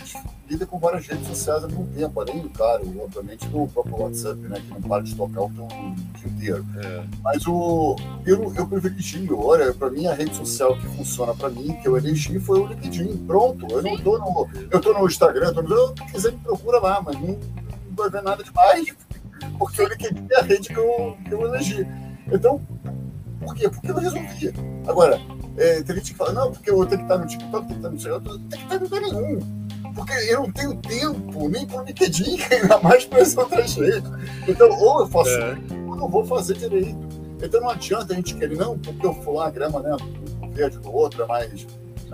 lida 0.47 0.67
com 0.67 0.77
várias 0.77 1.07
redes 1.07 1.25
sociais 1.27 1.63
ao 1.63 1.69
mesmo 1.69 1.87
tempo, 1.87 2.21
além, 2.21 2.47
claro, 2.49 2.83
obviamente, 3.01 3.47
do 3.47 3.67
próprio 3.67 4.01
WhatsApp, 4.01 4.39
né, 4.41 4.61
que 4.61 4.69
não 4.69 4.81
para 4.81 5.01
de 5.01 5.15
tocar 5.15 5.41
o 5.41 5.49
teu 5.49 5.67
dia 5.67 6.27
inteiro. 6.27 6.65
É. 6.77 7.03
Mas 7.23 7.47
o, 7.47 7.95
eu, 8.25 8.53
eu 8.55 8.67
privilegio, 8.67 9.43
olha, 9.43 9.73
para 9.73 9.89
mim 9.89 10.05
a 10.05 10.13
rede 10.13 10.35
social 10.35 10.77
que 10.77 10.85
funciona 10.95 11.33
para 11.33 11.49
mim, 11.49 11.73
que 11.81 11.87
eu 11.87 11.97
elegi, 11.97 12.39
foi 12.39 12.59
o 12.59 12.67
LinkedIn. 12.67 13.25
Pronto, 13.25 13.65
eu 13.71 13.81
não 13.81 13.97
tô 13.97 14.19
no, 14.19 14.47
eu 14.69 14.79
tô 14.79 14.93
no 14.93 15.07
Instagram, 15.07 15.51
tô 15.53 15.63
no, 15.63 15.87
se 15.87 16.11
quiser 16.11 16.31
me 16.33 16.39
procura 16.39 16.79
lá, 16.79 17.01
mas 17.01 17.15
não, 17.19 17.29
não 17.29 17.95
vai 17.95 18.09
ver 18.11 18.21
nada 18.21 18.43
demais, 18.43 18.95
porque 19.57 19.81
o 19.81 19.87
LinkedIn 19.87 20.27
é 20.29 20.39
a 20.39 20.43
rede 20.43 20.69
que 20.69 20.77
eu, 20.77 21.17
que 21.25 21.33
eu 21.33 21.47
elegi. 21.47 21.87
Então, 22.31 22.61
por 23.43 23.55
quê? 23.55 23.69
Porque 23.69 23.91
eu 23.91 23.95
resolvia. 23.95 24.53
Agora, 24.87 25.19
é, 25.57 25.81
tem 25.83 25.95
gente 25.97 26.11
que 26.11 26.17
fala, 26.17 26.33
não, 26.33 26.51
porque 26.51 26.69
eu 26.69 26.85
tenho 26.85 26.97
que 26.97 27.03
estar 27.03 27.17
no 27.17 27.27
TikTok, 27.27 27.67
tem 27.67 27.67
que 27.67 27.73
estar 27.73 27.89
no 27.89 27.95
Instagram, 27.95 28.39
tem 28.49 28.59
que 28.59 28.65
estar 28.65 28.77
no 28.77 28.83
lugar 28.83 29.01
nenhum. 29.01 29.63
Porque 29.93 30.13
eu 30.13 30.39
não 30.41 30.51
tenho 30.51 30.75
tempo 30.77 31.49
nem 31.49 31.65
para 31.67 31.81
o 31.81 31.85
LinkedIn, 31.85 32.39
ainda 32.51 32.79
mais 32.79 33.05
para 33.05 33.19
essa 33.19 33.41
outra 33.41 33.67
gente. 33.67 34.03
Então, 34.47 34.69
ou 34.69 35.01
eu 35.01 35.07
faço, 35.07 35.29
é. 35.29 35.57
ou 35.87 35.95
não 35.95 36.09
vou 36.09 36.25
fazer 36.25 36.55
direito. 36.55 36.97
Então 37.41 37.59
não 37.59 37.69
adianta 37.69 38.13
a 38.13 38.15
gente 38.15 38.35
querer, 38.35 38.57
não, 38.57 38.79
porque 38.79 39.05
eu 39.05 39.13
for 39.15 39.33
lá, 39.35 39.47
a 39.47 39.51
grama, 39.51 39.81
né, 39.81 39.95
verde 40.53 40.79
do 40.79 40.93
outro 40.93 41.23
é 41.23 41.27
mais, 41.27 41.67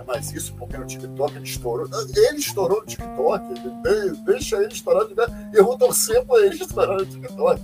Mas 0.06 0.32
isso 0.32 0.52
porque 0.54 0.76
no 0.76 0.86
TikTok 0.86 1.36
ele 1.36 1.44
estourou. 1.44 1.88
Ele 2.16 2.38
estourou 2.38 2.80
no 2.80 2.86
TikTok, 2.86 3.44
deixa 4.24 4.56
ele 4.56 4.72
estourar 4.72 5.06
de. 5.06 5.14
Eu 5.52 5.64
vou 5.64 5.78
torcer 5.78 6.24
para 6.24 6.46
ele 6.46 6.56
estourar 6.56 6.98
no 6.98 7.06
TikTok. 7.06 7.60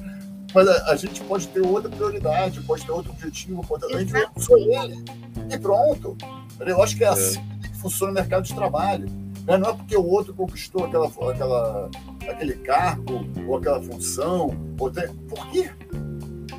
Mas 0.56 0.68
a, 0.68 0.92
a, 0.92 0.96
gente 0.96 1.20
pode 1.24 1.48
ter 1.48 1.60
outra 1.60 1.90
prioridade, 1.90 2.62
pode 2.62 2.86
ter 2.86 2.90
outro 2.90 3.12
objetivo, 3.12 3.62
pode 3.68 3.86
ter... 3.86 3.94
a 3.94 3.98
gente 3.98 4.12
só 4.38 4.56
ele. 4.56 5.04
E 5.52 5.58
pronto. 5.58 6.16
Eu 6.60 6.82
acho 6.82 6.96
que 6.96 7.04
é, 7.04 7.08
é. 7.08 7.10
assim 7.10 7.42
que 7.60 7.76
funciona 7.76 8.10
o 8.10 8.14
mercado 8.14 8.44
de 8.44 8.54
trabalho. 8.54 9.04
Né? 9.46 9.58
Não 9.58 9.68
é 9.68 9.74
porque 9.74 9.94
o 9.94 10.06
outro 10.06 10.32
conquistou 10.32 10.86
aquela, 10.86 11.08
aquela, 11.08 11.90
aquele 12.26 12.54
cargo 12.54 13.26
ou 13.46 13.58
aquela 13.58 13.82
função. 13.82 14.56
Ou 14.80 14.90
tem... 14.90 15.06
Por 15.28 15.46
quê? 15.48 15.70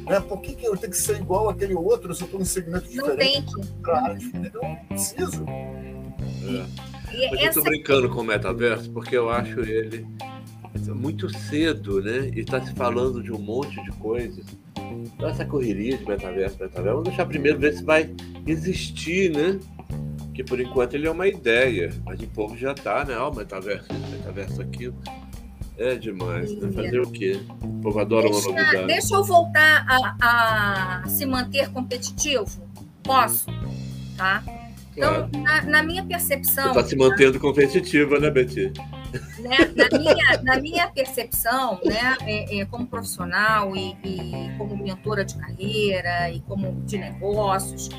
Né? 0.06 0.20
Por 0.20 0.42
que, 0.42 0.54
que 0.54 0.68
eu 0.68 0.78
tenho 0.78 0.92
que 0.92 0.98
ser 1.00 1.18
igual 1.18 1.50
àquele 1.50 1.74
outro 1.74 2.14
se 2.14 2.22
eu 2.22 2.26
estou 2.26 2.40
em 2.40 2.46
segmento 2.46 2.88
diferente? 2.88 3.52
Não 3.52 4.62
não 4.62 4.76
preciso. 4.90 5.44
É. 5.50 7.16
E, 7.16 7.32
Mas 7.32 7.42
eu 7.42 7.48
estou 7.48 7.64
brincando 7.64 8.10
com 8.12 8.22
o 8.22 8.24
metaverso 8.24 8.92
porque 8.92 9.18
eu 9.18 9.28
acho 9.28 9.60
ele 9.62 10.06
muito 10.88 11.30
cedo, 11.30 12.02
né? 12.02 12.30
E 12.36 12.40
está 12.40 12.62
se 12.64 12.74
falando 12.74 13.22
de 13.22 13.32
um 13.32 13.40
monte 13.40 13.82
de 13.84 13.92
coisas. 13.94 14.46
Então, 14.78 15.30
essa 15.30 15.46
correria 15.46 15.98
de 15.98 16.08
metaverso, 16.08 16.58
metaverso, 16.60 16.98
vamos 16.98 17.10
deixar 17.10 17.26
primeiro 17.26 17.60
ver 17.60 17.74
se 17.74 17.84
vai 17.84 18.10
existir, 18.46 19.32
né? 19.32 19.60
Que 20.34 20.44
por 20.44 20.60
enquanto 20.60 20.94
ele 20.94 21.08
é 21.08 21.12
uma 21.12 21.28
ideia, 21.28 21.92
mas 22.06 22.22
o 22.22 22.28
povo 22.28 22.56
já 22.58 22.72
está, 22.72 23.04
né? 23.04 23.18
Ó, 23.18 23.30
oh, 23.30 23.36
metaverso, 23.36 23.88
metaverso 24.12 24.62
aquilo. 24.62 24.96
É 25.78 25.96
demais, 25.96 26.56
né? 26.60 26.72
Fazer 26.72 27.00
o 27.00 27.10
quê? 27.12 27.40
O 27.62 27.82
povo 27.82 28.00
adora 28.00 28.30
deixa, 28.30 28.50
uma 28.50 28.60
novidade. 28.60 28.88
Deixa 28.88 29.16
eu 29.16 29.24
voltar 29.24 29.86
a, 29.88 31.04
a 31.04 31.08
se 31.08 31.26
manter 31.26 31.70
competitivo? 31.70 32.48
Posso? 33.04 33.46
Tá? 34.18 34.44
Então, 34.98 35.30
claro. 35.30 35.44
na, 35.44 35.62
na, 35.62 35.84
minha 35.84 36.04
percepção. 36.04 36.64
Você 36.64 36.80
está 36.80 36.84
se 36.84 36.96
mantendo 36.96 37.40
competitiva, 37.40 38.20
né, 38.20 38.32
Betty? 38.32 38.74
Né, 39.40 39.58
na, 39.76 39.98
minha, 39.98 40.44
na 40.44 40.60
minha 40.60 40.88
percepção, 40.88 41.80
né, 41.86 42.18
é, 42.22 42.60
é, 42.60 42.66
como 42.66 42.88
profissional 42.88 43.76
e, 43.76 43.98
e, 44.04 44.58
como 44.58 44.76
mentora 44.78 45.24
de 45.24 45.36
carreira 45.36 46.32
e 46.32 46.40
como 46.42 46.82
de 46.86 46.98
negócios, 46.98 47.90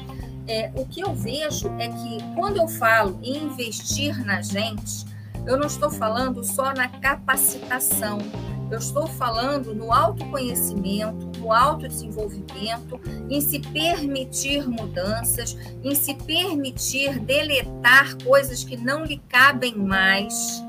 é, 0.46 0.70
o 0.74 0.86
que 0.86 1.00
eu 1.00 1.14
vejo 1.14 1.68
é 1.78 1.88
que 1.88 2.34
quando 2.34 2.56
eu 2.56 2.68
falo 2.68 3.18
em 3.22 3.44
investir 3.44 4.24
na 4.24 4.40
gente, 4.40 5.04
eu 5.46 5.56
não 5.56 5.66
estou 5.66 5.90
falando 5.90 6.42
só 6.42 6.72
na 6.74 6.88
capacitação, 6.88 8.18
eu 8.70 8.78
estou 8.78 9.06
falando 9.06 9.74
no 9.74 9.92
autoconhecimento, 9.92 11.38
no 11.38 11.52
autodesenvolvimento, 11.52 13.00
em 13.30 13.40
se 13.40 13.60
permitir 13.60 14.68
mudanças, 14.68 15.56
em 15.82 15.94
se 15.94 16.14
permitir 16.14 17.18
deletar 17.20 18.16
coisas 18.22 18.62
que 18.62 18.76
não 18.76 19.04
lhe 19.04 19.18
cabem 19.28 19.74
mais, 19.76 20.62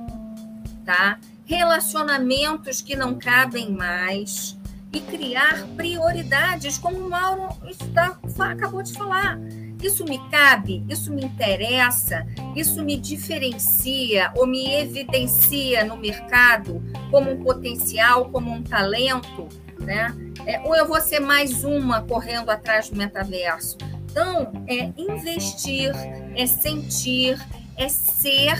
tá? 0.89 1.19
Relacionamentos 1.45 2.82
que 2.82 2.95
não 2.95 3.13
cabem 3.13 3.71
mais 3.71 4.58
e 4.91 4.99
criar 4.99 5.67
prioridades, 5.78 6.80
como 6.80 6.97
o 6.97 7.08
Mauro 7.08 7.47
está, 7.69 8.17
acabou 8.39 8.82
de 8.82 8.93
falar. 8.93 9.39
Isso 9.84 10.04
me 10.04 10.17
cabe, 10.32 10.84
isso 10.89 11.13
me 11.13 11.23
interessa, 11.23 12.25
isso 12.56 12.84
me 12.84 12.97
diferencia 12.97 14.32
ou 14.36 14.47
me 14.47 14.73
evidencia 14.73 15.86
no 15.86 15.95
mercado 15.95 16.84
como 17.12 17.32
um 17.32 17.43
potencial, 17.43 18.28
como 18.32 18.52
um 18.52 18.63
talento, 18.63 19.47
né? 19.80 20.12
É, 20.47 20.60
ou 20.62 20.75
eu 20.75 20.88
vou 20.88 20.99
ser 20.99 21.19
mais 21.19 21.63
uma 21.63 22.02
correndo 22.02 22.49
atrás 22.49 22.89
do 22.89 22.97
metaverso. 22.97 23.78
Então, 24.10 24.52
é 24.67 24.91
investir, 24.97 25.91
é 26.36 26.47
sentir, 26.47 27.39
é 27.78 27.88
ser, 27.88 28.58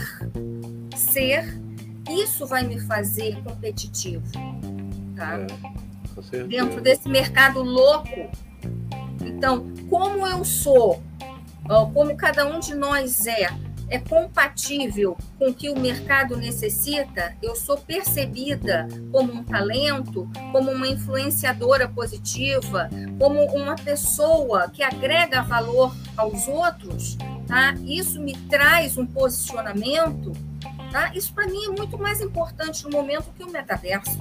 ser. 0.96 1.69
Isso 2.10 2.46
vai 2.46 2.64
me 2.64 2.80
fazer 2.80 3.42
competitivo, 3.44 4.26
tá? 5.16 5.40
É, 6.34 6.44
Dentro 6.44 6.82
desse 6.82 7.08
mercado 7.08 7.62
louco. 7.62 8.30
Então, 9.22 9.66
como 9.90 10.26
eu 10.28 10.44
sou 10.44 11.02
como 11.94 12.16
cada 12.16 12.46
um 12.46 12.60
de 12.60 12.74
nós 12.74 13.28
é, 13.28 13.48
é 13.90 14.00
compatível 14.00 15.16
com 15.38 15.50
o 15.50 15.54
que 15.54 15.70
o 15.70 15.80
mercado 15.80 16.36
necessita, 16.36 17.36
eu 17.42 17.56
sou 17.56 17.78
percebida 17.78 18.88
como 19.12 19.34
um 19.34 19.44
talento, 19.44 20.28
como 20.52 20.72
uma 20.72 20.88
influenciadora 20.88 21.88
positiva, 21.88 22.90
como 23.20 23.44
uma 23.56 23.76
pessoa 23.76 24.70
que 24.70 24.82
agrega 24.82 25.44
valor 25.44 25.96
aos 26.18 26.48
outros, 26.48 27.18
tá? 27.48 27.76
Isso 27.86 28.20
me 28.20 28.34
traz 28.34 28.98
um 28.98 29.06
posicionamento, 29.06 30.32
tá? 30.92 31.14
Isso 31.16 31.34
para 31.34 31.48
mim 31.48 31.66
é 31.66 31.70
muito 31.70 31.98
mais 31.98 32.22
importante 32.22 32.84
no 32.84 32.92
momento 32.92 33.32
que 33.38 33.44
o 33.44 33.52
metaverso. 33.52 34.20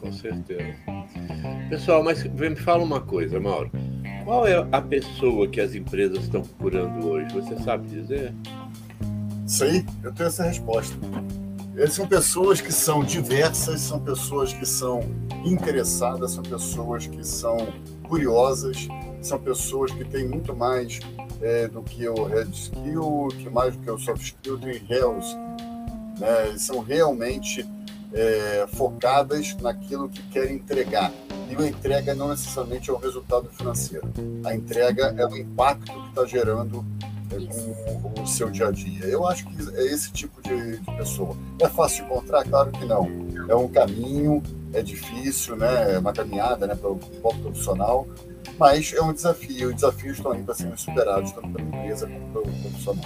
Com 0.00 0.12
certeza. 0.12 0.74
Pessoal, 1.68 2.02
mas 2.02 2.22
me 2.24 2.56
fala 2.56 2.82
uma 2.82 3.00
coisa, 3.00 3.38
Mauro. 3.40 3.70
Qual 4.24 4.46
é 4.46 4.66
a 4.72 4.80
pessoa 4.80 5.46
que 5.46 5.60
as 5.60 5.74
empresas 5.74 6.24
estão 6.24 6.42
procurando 6.42 7.06
hoje? 7.06 7.32
Você 7.34 7.56
sabe 7.62 7.88
dizer? 7.88 8.34
Sei, 9.46 9.84
eu 10.02 10.12
tenho 10.12 10.28
essa 10.28 10.44
resposta. 10.44 10.96
Eles 11.76 11.92
são 11.92 12.06
pessoas 12.06 12.60
que 12.60 12.72
são 12.72 13.02
diversas, 13.04 13.80
são 13.80 14.00
pessoas 14.00 14.52
que 14.52 14.64
são 14.64 15.00
interessadas, 15.44 16.30
são 16.32 16.42
pessoas 16.42 17.06
que 17.06 17.24
são 17.24 17.56
curiosas, 18.04 18.88
são 19.20 19.38
pessoas 19.38 19.90
que 19.90 20.04
têm 20.04 20.26
muito 20.26 20.54
mais 20.54 21.00
é, 21.42 21.66
do 21.66 21.82
que 21.82 22.08
o 22.08 22.24
red 22.24 22.48
skill, 22.52 23.28
que 23.38 23.50
mais 23.50 23.76
do 23.76 23.82
que 23.82 23.90
o 23.90 23.98
soft 23.98 24.22
skill, 24.22 24.58
tem 24.58 24.80
health. 24.88 25.24
Né? 26.18 26.56
São 26.58 26.80
realmente 26.80 27.66
é, 28.12 28.66
focadas 28.72 29.56
naquilo 29.56 30.08
que 30.08 30.22
querem 30.28 30.56
entregar. 30.56 31.12
E 31.50 31.62
a 31.62 31.68
entrega 31.68 32.14
não 32.14 32.28
necessariamente 32.28 32.88
é 32.88 32.92
o 32.92 32.96
resultado 32.96 33.48
financeiro. 33.50 34.08
A 34.44 34.54
entrega 34.54 35.14
é 35.16 35.26
o 35.26 35.36
impacto 35.36 35.92
que 35.92 36.08
está 36.08 36.24
gerando 36.24 36.84
é, 37.30 38.00
com 38.00 38.22
o 38.22 38.26
seu 38.26 38.50
dia 38.50 38.68
a 38.68 38.70
dia. 38.70 39.04
Eu 39.04 39.26
acho 39.26 39.46
que 39.46 39.76
é 39.76 39.86
esse 39.86 40.10
tipo 40.12 40.40
de, 40.42 40.78
de, 40.78 40.96
pessoa. 40.96 41.36
É 41.60 41.68
fácil 41.68 42.04
de 42.04 42.10
encontrar? 42.10 42.44
Claro 42.44 42.70
que 42.70 42.84
não. 42.84 43.08
É 43.48 43.54
um 43.54 43.68
caminho, 43.68 44.42
é 44.72 44.80
difícil, 44.80 45.56
né? 45.56 45.94
é 45.94 45.98
uma 45.98 46.12
caminhada 46.12 46.66
né, 46.66 46.74
para 46.74 46.90
o 46.90 46.98
profissional, 46.98 48.06
mas 48.58 48.92
é 48.94 49.02
um 49.02 49.12
desafio. 49.12 49.68
Os 49.68 49.74
desafios 49.74 50.16
estão 50.16 50.32
aí 50.32 50.42
para 50.42 50.54
serem 50.54 50.76
superados, 50.76 51.32
tanto 51.32 51.48
pela 51.48 51.68
empresa 51.68 52.06
como 52.06 52.32
pelo 52.32 52.56
profissional. 52.62 53.04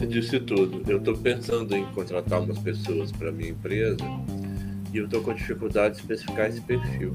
Você 0.00 0.06
disse 0.06 0.40
tudo. 0.40 0.82
Eu 0.90 0.96
estou 0.96 1.14
pensando 1.14 1.76
em 1.76 1.84
contratar 1.92 2.40
umas 2.40 2.58
pessoas 2.58 3.12
para 3.12 3.30
minha 3.30 3.50
empresa 3.50 3.98
e 4.94 4.96
eu 4.96 5.04
estou 5.04 5.20
com 5.20 5.34
dificuldade 5.34 5.96
de 5.96 6.00
especificar 6.00 6.46
esse 6.48 6.62
perfil. 6.62 7.12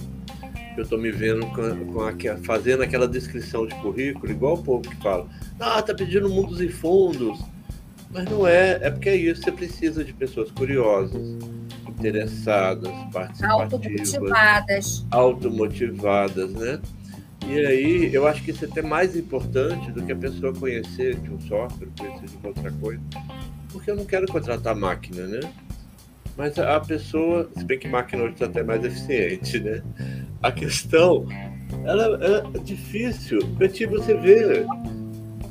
Eu 0.78 0.84
estou 0.84 1.00
me 1.00 1.10
vendo 1.10 1.48
com, 1.48 1.94
com 1.94 2.02
a, 2.04 2.14
fazendo 2.44 2.84
aquela 2.84 3.08
descrição 3.08 3.66
de 3.66 3.74
currículo, 3.82 4.32
igual 4.32 4.54
o 4.54 4.62
povo 4.62 4.88
que 4.88 4.96
fala: 4.98 5.28
ah, 5.60 5.82
tá 5.82 5.96
pedindo 5.96 6.30
mundos 6.30 6.62
e 6.62 6.70
fundos. 6.70 7.40
Mas 8.12 8.26
não 8.26 8.46
é, 8.46 8.78
é 8.80 8.92
porque 8.92 9.10
é 9.10 9.16
isso. 9.16 9.42
Você 9.42 9.52
precisa 9.52 10.04
de 10.04 10.14
pessoas 10.14 10.52
curiosas, 10.52 11.40
interessadas, 11.90 12.94
participativas, 13.12 14.14
automotivadas, 14.14 15.06
automotivadas 15.10 16.54
né? 16.54 16.80
E 17.48 17.60
aí, 17.60 18.14
eu 18.14 18.28
acho 18.28 18.44
que 18.44 18.52
isso 18.52 18.66
é 18.66 18.68
até 18.68 18.82
mais 18.82 19.16
importante 19.16 19.92
do 19.92 20.04
que 20.04 20.12
a 20.12 20.16
pessoa 20.16 20.52
conhecer 20.54 21.16
de 21.16 21.30
um 21.30 21.40
software, 21.42 21.88
conhecer 21.98 22.26
de 22.26 22.48
outra 22.48 22.72
coisa. 22.72 23.02
Porque 23.72 23.92
eu 23.92 23.96
não 23.96 24.06
quero 24.06 24.26
contratar 24.28 24.76
máquina, 24.76 25.28
né? 25.28 25.40
Mas 26.36 26.58
a 26.58 26.80
pessoa, 26.80 27.50
se 27.56 27.64
bem 27.64 27.78
que 27.78 27.88
máquina 27.88 28.24
hoje 28.24 28.34
está 28.34 28.46
até 28.46 28.64
mais 28.64 28.84
eficiente, 28.84 29.60
né? 29.60 29.84
A 30.42 30.52
questão, 30.52 31.28
ela 31.86 32.20
é 32.26 32.60
difícil. 32.60 33.40
Porque 33.58 33.86
você 33.86 34.16
vê 34.16 34.66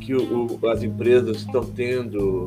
que 0.00 0.14
o, 0.14 0.58
as 0.68 0.82
empresas 0.82 1.38
estão 1.38 1.64
tendo 1.64 2.44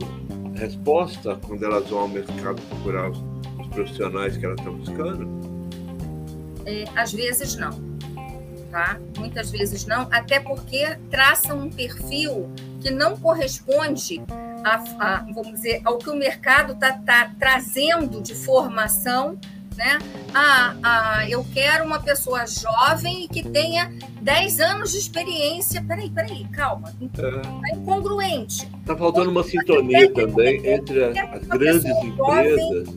resposta 0.55 1.35
quando 1.47 1.63
elas 1.63 1.89
vão 1.89 1.99
ao 1.99 2.07
mercado 2.09 2.61
procurar 2.63 3.09
os, 3.11 3.23
os 3.59 3.67
profissionais 3.67 4.35
que 4.35 4.45
elas 4.45 4.59
estão 4.59 4.75
buscando? 4.75 5.27
É, 6.65 6.83
às 6.95 7.13
vezes 7.13 7.55
não 7.55 7.96
tá? 8.77 8.99
Muitas 9.17 9.49
vezes 9.49 9.87
não, 9.87 10.07
até 10.11 10.39
porque 10.39 10.85
traçam 11.09 11.61
um 11.61 11.69
perfil 11.69 12.47
que 12.79 12.91
não 12.91 13.17
corresponde 13.17 14.21
a, 14.63 14.75
a 14.99 15.25
vamos 15.33 15.53
dizer, 15.53 15.81
ao 15.83 15.97
que 15.97 16.11
o 16.11 16.15
mercado 16.15 16.73
está 16.73 16.91
tá 16.93 17.31
trazendo 17.39 18.21
de 18.21 18.35
formação, 18.35 19.39
né? 19.75 19.97
Ah, 20.31 20.75
ah, 20.83 21.29
eu 21.29 21.43
quero 21.55 21.85
uma 21.85 21.99
pessoa 21.99 22.45
jovem 22.45 23.25
e 23.25 23.27
que 23.27 23.49
tenha 23.49 23.91
10 24.21 24.59
anos 24.59 24.91
de 24.91 24.99
experiência. 24.99 25.83
Peraí, 25.83 26.11
peraí, 26.11 26.47
calma. 26.49 26.93
É, 27.17 27.71
é 27.71 27.75
incongruente. 27.75 28.69
Está 28.81 28.95
faltando 28.95 29.31
uma 29.31 29.43
sintonia 29.43 30.11
também 30.13 30.63
entre 30.67 31.03
as 31.03 31.47
grandes 31.47 31.85
empresas. 31.85 32.89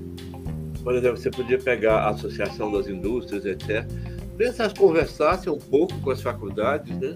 Por 0.82 0.94
exemplo, 0.94 1.16
você 1.16 1.30
podia 1.30 1.58
pegar 1.58 2.00
a 2.00 2.10
Associação 2.10 2.70
das 2.70 2.86
Indústrias, 2.86 3.46
etc 3.46 3.86
elas 4.44 4.72
conversassem 4.72 5.52
um 5.52 5.58
pouco 5.58 5.98
com 6.00 6.10
as 6.10 6.22
faculdades, 6.22 6.96
né? 6.98 7.14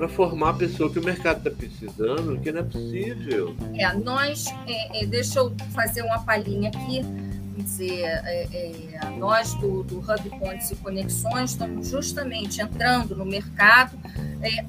para 0.00 0.08
formar 0.08 0.50
a 0.50 0.54
pessoa 0.54 0.90
que 0.90 0.98
o 0.98 1.04
mercado 1.04 1.46
está 1.46 1.50
precisando, 1.50 2.40
que 2.40 2.50
não 2.50 2.60
é 2.60 2.62
possível. 2.62 3.54
É, 3.74 3.92
nós, 3.92 4.46
é, 4.66 5.02
é, 5.02 5.06
deixa 5.06 5.40
eu 5.40 5.54
fazer 5.74 6.00
uma 6.00 6.24
palhinha 6.24 6.70
aqui, 6.70 7.02
dizer, 7.58 8.04
é, 8.04 8.48
é, 8.50 9.10
nós 9.18 9.52
do, 9.54 9.82
do 9.82 9.98
Hub 9.98 10.30
Pontes 10.38 10.70
e 10.70 10.76
Conexões 10.76 11.50
estamos 11.50 11.90
justamente 11.90 12.62
entrando 12.62 13.14
no 13.14 13.26
mercado 13.26 13.94
é, 14.40 14.64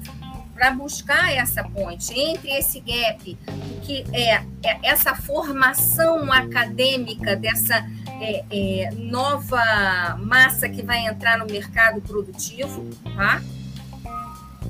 para 0.62 0.70
buscar 0.70 1.34
essa 1.34 1.64
ponte 1.64 2.16
entre 2.16 2.52
esse 2.52 2.78
gap, 2.78 3.36
que 3.82 4.04
é, 4.12 4.34
é 4.62 4.78
essa 4.84 5.12
formação 5.12 6.32
acadêmica 6.32 7.34
dessa 7.34 7.84
é, 8.20 8.44
é, 8.48 8.90
nova 8.92 10.16
massa 10.20 10.68
que 10.68 10.80
vai 10.80 11.04
entrar 11.04 11.36
no 11.36 11.46
mercado 11.46 12.00
produtivo, 12.00 12.88
tá? 13.16 13.42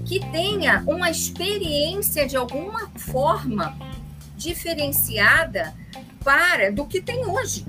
que 0.06 0.18
tenha 0.30 0.82
uma 0.86 1.10
experiência 1.10 2.26
de 2.26 2.38
alguma 2.38 2.88
forma 2.96 3.76
diferenciada 4.34 5.74
para 6.24 6.72
do 6.72 6.86
que 6.86 7.02
tem 7.02 7.26
hoje. 7.26 7.66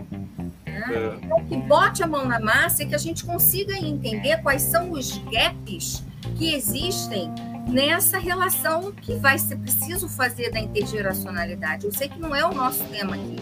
Né? 0.66 0.86
É. 0.90 1.26
Então, 1.26 1.44
que 1.44 1.58
bote 1.58 2.02
a 2.02 2.08
mão 2.08 2.26
na 2.26 2.40
massa 2.40 2.84
e 2.84 2.86
que 2.86 2.96
a 2.96 3.00
gente 3.00 3.26
consiga 3.26 3.78
entender 3.78 4.42
quais 4.42 4.62
são 4.62 4.92
os 4.92 5.18
gaps 5.30 6.02
que 6.38 6.56
existem 6.56 7.30
nessa 7.68 8.18
relação 8.18 8.92
que 8.92 9.16
vai 9.16 9.38
ser 9.38 9.58
preciso 9.58 10.08
fazer 10.08 10.52
da 10.52 10.60
intergeracionalidade. 10.60 11.86
Eu 11.86 11.94
sei 11.94 12.10
que 12.10 12.20
não 12.20 12.36
é 12.36 12.46
o 12.46 12.54
nosso 12.54 12.84
tema 12.86 13.16
aqui, 13.16 13.38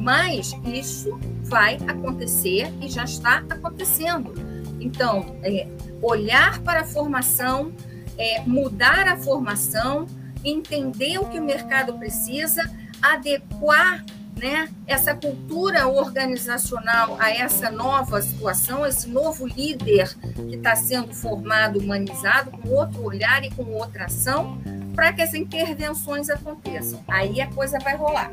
mas 0.00 0.52
isso 0.64 1.18
vai 1.42 1.76
acontecer 1.86 2.72
e 2.80 2.88
já 2.88 3.04
está 3.04 3.44
acontecendo. 3.50 4.34
Então, 4.80 5.36
é, 5.42 5.68
olhar 6.02 6.60
para 6.60 6.80
a 6.80 6.84
formação, 6.84 7.72
é, 8.18 8.40
mudar 8.42 9.08
a 9.08 9.16
formação, 9.16 10.06
entender 10.44 11.18
o 11.18 11.26
que 11.26 11.38
o 11.38 11.44
mercado 11.44 11.94
precisa, 11.94 12.70
adequar 13.02 14.04
né, 14.36 14.68
essa 14.86 15.14
cultura 15.14 15.88
organizacional 15.88 17.16
a 17.18 17.30
essa 17.30 17.70
nova 17.70 18.20
situação, 18.20 18.84
esse 18.86 19.08
novo 19.08 19.46
líder 19.46 20.14
que 20.34 20.56
está 20.56 20.76
sendo 20.76 21.14
formado, 21.14 21.78
humanizado, 21.78 22.50
com 22.50 22.68
outro 22.68 23.02
olhar 23.02 23.42
e 23.44 23.50
com 23.50 23.64
outra 23.64 24.04
ação, 24.04 24.58
para 24.94 25.12
que 25.12 25.22
as 25.22 25.34
intervenções 25.34 26.28
aconteçam. 26.28 27.02
Aí 27.08 27.40
a 27.40 27.46
coisa 27.48 27.78
vai 27.78 27.96
rolar. 27.96 28.30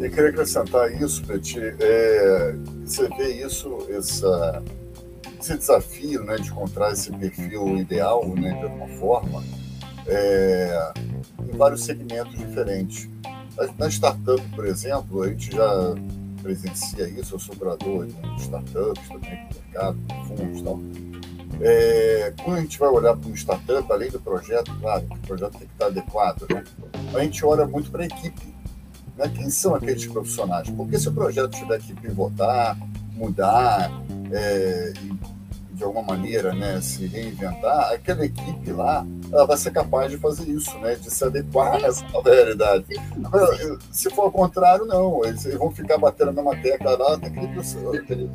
Eu 0.00 0.10
queria 0.10 0.30
acrescentar 0.30 0.92
isso, 1.00 1.24
Betty. 1.24 1.60
É, 1.80 2.54
você 2.84 3.08
vê 3.16 3.44
isso, 3.44 3.86
essa, 3.90 4.62
esse 5.40 5.56
desafio 5.56 6.22
né, 6.24 6.36
de 6.36 6.50
encontrar 6.50 6.92
esse 6.92 7.10
perfil 7.12 7.78
ideal, 7.78 8.26
né, 8.28 8.52
de 8.58 8.64
alguma 8.64 8.88
forma, 8.98 9.42
é, 10.06 10.92
em 11.52 11.56
vários 11.56 11.84
segmentos 11.84 12.36
diferentes. 12.36 13.08
Na 13.78 13.88
startup, 13.88 14.42
por 14.54 14.66
exemplo, 14.66 15.22
a 15.22 15.28
gente 15.28 15.54
já 15.54 15.94
presencia 16.42 17.08
isso, 17.08 17.34
eu 17.34 17.38
sou 17.38 17.56
curador 17.56 18.06
de 18.06 18.42
startups, 18.42 19.08
também 19.08 19.48
com 19.48 19.54
mercado, 19.54 19.98
fundos 20.28 20.60
e 20.60 20.62
tal. 20.62 20.80
É, 21.60 22.34
quando 22.42 22.58
a 22.58 22.60
gente 22.60 22.78
vai 22.78 22.88
olhar 22.88 23.16
para 23.16 23.30
um 23.30 23.34
startup, 23.34 23.92
além 23.92 24.10
do 24.10 24.20
projeto, 24.20 24.76
claro, 24.80 25.06
o 25.08 25.26
projeto 25.26 25.52
tem 25.52 25.68
que 25.68 25.72
estar 25.72 25.86
adequado, 25.86 26.46
né? 26.50 26.64
a 27.14 27.20
gente 27.20 27.44
olha 27.44 27.66
muito 27.66 27.90
para 27.90 28.02
a 28.02 28.06
equipe. 28.06 28.54
Né? 29.16 29.32
Quem 29.34 29.48
são 29.48 29.74
aqueles 29.74 30.04
profissionais? 30.06 30.68
Porque 30.70 30.98
se 30.98 31.08
o 31.08 31.12
projeto 31.12 31.50
tiver 31.52 31.80
que 31.80 31.94
pivotar, 31.94 32.76
mudar, 33.12 33.90
é, 34.32 34.92
de 35.74 35.82
alguma 35.82 36.02
maneira, 36.02 36.52
né, 36.54 36.80
se 36.80 37.06
reinventar, 37.06 37.92
aquela 37.92 38.24
equipe 38.24 38.72
lá, 38.72 39.04
ela 39.32 39.46
vai 39.46 39.56
ser 39.56 39.72
capaz 39.72 40.10
de 40.10 40.18
fazer 40.18 40.48
isso, 40.48 40.76
né, 40.78 40.94
de 40.94 41.10
se 41.10 41.24
adequar 41.24 41.74
a 41.74 41.86
essa 41.86 42.06
nova 42.08 42.30
realidade. 42.30 42.84
Se 43.90 44.08
for 44.10 44.22
ao 44.22 44.32
contrário, 44.32 44.86
não, 44.86 45.24
eles 45.24 45.44
vão 45.56 45.70
ficar 45.70 45.98
batendo 45.98 46.32
na 46.32 46.42
mesma 46.42 46.62
tecla 46.62 46.96
lá, 46.96 47.14
aquele, 47.14 47.46
aquele, 47.98 48.30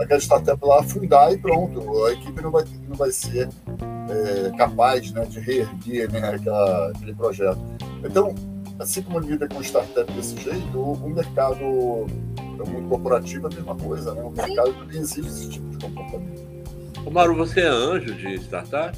aquela 0.00 0.20
startup 0.20 0.64
lá 0.64 0.80
afundar 0.80 1.32
e 1.32 1.38
pronto, 1.38 2.06
a 2.06 2.12
equipe 2.12 2.40
não 2.40 2.50
vai, 2.50 2.64
não 2.88 2.96
vai 2.96 3.10
ser 3.10 3.48
é, 3.78 4.56
capaz 4.56 5.10
né, 5.12 5.24
de 5.26 5.40
reerguer 5.40 6.10
né, 6.10 6.20
aquela, 6.34 6.90
aquele 6.90 7.14
projeto. 7.14 7.60
Então, 8.02 8.34
assim 8.78 9.02
como 9.02 9.18
lida 9.18 9.46
com 9.48 9.60
startup 9.62 10.10
desse 10.12 10.36
jeito, 10.36 10.78
o, 10.78 11.08
mercado 11.08 11.62
o 11.62 12.66
mundo 12.66 12.88
corporativo 12.88 13.48
é 13.48 13.52
a 13.52 13.54
mesma 13.54 13.76
coisa, 13.76 14.14
né? 14.14 14.22
O 14.22 14.30
mercado 14.30 14.72
também 14.74 14.98
exige 14.98 15.28
esse 15.28 15.48
tipo 15.50 15.68
de 15.70 15.78
comportamento. 15.78 16.57
Ô 17.04 17.10
Mauro, 17.10 17.34
você 17.34 17.60
é 17.60 17.68
anjo 17.68 18.14
de 18.14 18.34
startup? 18.36 18.96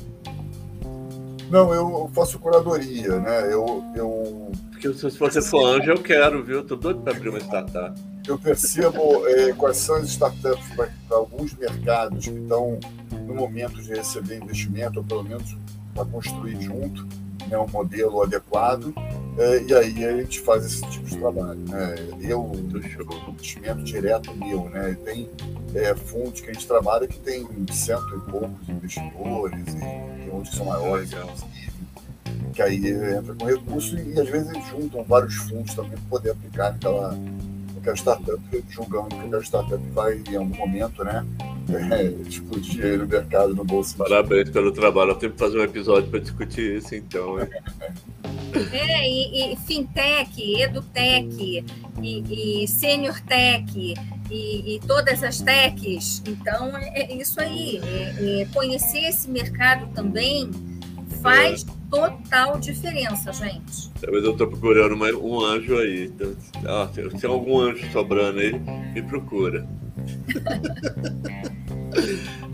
Não, 1.50 1.74
eu 1.74 2.10
faço 2.14 2.38
curadoria, 2.38 3.18
né? 3.18 3.52
Eu, 3.52 3.84
eu... 3.96 4.52
Porque 4.70 4.92
se 4.94 5.18
você 5.18 5.42
for 5.42 5.66
anjo, 5.66 5.90
eu 5.90 6.02
quero, 6.02 6.42
viu? 6.44 6.64
Tô 6.64 6.76
doido 6.76 7.00
para 7.00 7.16
abrir 7.16 7.28
uma 7.28 7.40
startup. 7.40 8.00
Eu 8.26 8.38
percebo 8.38 9.26
é, 9.26 9.52
quais 9.52 9.76
são 9.78 9.96
as 9.96 10.08
startups 10.08 10.64
para 10.76 11.16
alguns 11.16 11.52
mercados 11.54 12.24
que 12.24 12.30
estão 12.30 12.78
no 13.26 13.34
momento 13.34 13.82
de 13.82 13.92
receber 13.94 14.36
investimento, 14.36 15.00
ou 15.00 15.04
pelo 15.04 15.24
menos 15.24 15.56
para 15.94 16.04
construir 16.04 16.60
junto 16.60 17.06
né, 17.48 17.58
um 17.58 17.66
modelo 17.68 18.22
adequado, 18.22 18.94
é, 19.38 19.62
e 19.62 19.74
aí 19.74 20.04
a 20.04 20.16
gente 20.16 20.40
faz 20.40 20.64
esse 20.64 20.82
tipo 20.88 21.06
de 21.06 21.16
trabalho. 21.16 21.58
Né? 21.68 21.94
Eu, 22.20 22.50
investimento 23.28 23.82
direto 23.82 24.34
meu, 24.36 24.68
né? 24.70 24.96
tem 25.04 25.28
é, 25.74 25.94
fundos 25.94 26.40
que 26.40 26.50
a 26.50 26.52
gente 26.52 26.66
trabalha 26.66 27.06
que 27.06 27.18
tem 27.18 27.46
cento 27.72 28.16
e 28.16 28.30
poucos 28.30 28.68
investidores, 28.68 29.60
e 29.60 29.78
tem 29.78 30.30
outros 30.30 30.50
que 30.50 30.56
são 30.56 30.66
maiores, 30.66 31.12
inclusive, 31.12 31.70
que 32.52 32.62
aí 32.62 32.88
entra 33.16 33.34
com 33.34 33.44
recurso 33.44 33.96
e, 33.98 34.14
e 34.14 34.20
às 34.20 34.28
vezes 34.28 34.50
eles 34.50 34.66
juntam 34.68 35.04
vários 35.04 35.34
fundos 35.34 35.74
também 35.74 35.92
para 35.92 36.08
poder 36.08 36.30
aplicar 36.30 36.72
naquela, 36.72 37.18
naquela 37.74 37.96
startup, 37.96 38.64
julgando 38.68 39.08
que 39.08 39.20
aquela 39.20 39.42
startup 39.42 39.82
vai 39.90 40.22
em 40.28 40.36
algum 40.36 40.56
momento, 40.56 41.04
né? 41.04 41.24
É, 41.70 42.02
explodir 42.28 42.98
no 42.98 43.06
mercado 43.06 43.54
no 43.54 43.64
bolso. 43.64 43.96
Parabéns 43.96 44.50
pelo 44.50 44.72
trabalho. 44.72 45.12
Eu 45.12 45.14
tenho 45.14 45.32
que 45.32 45.38
fazer 45.38 45.56
um 45.56 45.62
episódio 45.62 46.10
para 46.10 46.18
discutir 46.18 46.78
isso, 46.78 46.96
então. 46.96 47.36
É, 48.72 49.08
e, 49.08 49.52
e 49.52 49.56
fintech, 49.56 50.60
edutech, 50.60 51.64
e, 52.02 52.62
e 52.62 52.66
senior 52.66 53.20
tech, 53.20 53.94
e, 54.30 54.76
e, 54.76 54.80
todas 54.80 55.22
as 55.22 55.40
techs. 55.40 56.22
Então, 56.26 56.76
é, 56.76 57.02
é 57.02 57.16
isso 57.16 57.40
aí. 57.40 57.80
É, 57.82 58.42
é 58.42 58.46
conhecer 58.52 59.04
esse 59.08 59.28
mercado 59.28 59.86
também 59.94 60.50
faz 61.22 61.64
total 61.90 62.58
diferença, 62.58 63.32
gente. 63.32 63.90
Talvez 64.00 64.24
eu 64.24 64.32
estou 64.32 64.46
procurando 64.46 64.94
uma, 64.94 65.10
um 65.12 65.44
anjo 65.44 65.76
aí. 65.78 66.06
Então, 66.06 66.34
ó, 66.66 66.88
se 66.88 67.02
tem 67.18 67.30
algum 67.30 67.58
anjo 67.58 67.90
sobrando 67.92 68.40
aí, 68.40 68.52
me 68.94 69.02
procura. 69.02 69.66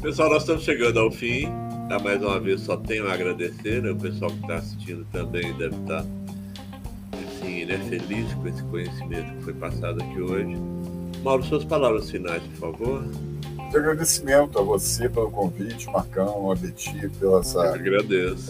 Pessoal, 0.02 0.30
nós 0.30 0.42
estamos 0.42 0.64
chegando 0.64 0.98
ao 0.98 1.10
fim. 1.10 1.48
Tá, 1.88 1.98
mais 1.98 2.20
uma 2.20 2.40
vez, 2.40 2.62
só 2.62 2.76
tenho 2.76 3.08
a 3.08 3.12
agradecer. 3.14 3.82
Né? 3.82 3.90
O 3.90 3.96
pessoal 3.96 4.30
que 4.30 4.40
está 4.40 4.56
assistindo 4.56 5.06
também 5.12 5.56
deve 5.56 5.76
estar 5.76 6.02
tá, 6.02 6.08
assim, 7.28 7.64
né, 7.64 7.78
feliz 7.88 8.32
com 8.34 8.48
esse 8.48 8.62
conhecimento 8.64 9.36
que 9.36 9.42
foi 9.44 9.54
passado 9.54 10.02
aqui 10.02 10.20
hoje. 10.20 10.56
Mauro, 11.26 11.42
suas 11.42 11.64
palavras 11.64 12.08
finais, 12.08 12.40
por 12.44 12.72
favor. 12.72 13.02
De 13.02 13.76
agradecimento 13.76 14.60
a 14.60 14.62
você 14.62 15.08
pelo 15.08 15.28
convite, 15.28 15.90
Marcão, 15.90 16.52
a 16.52 16.54
Betty, 16.54 17.08
pela 17.18 17.40
essa, 17.40 17.76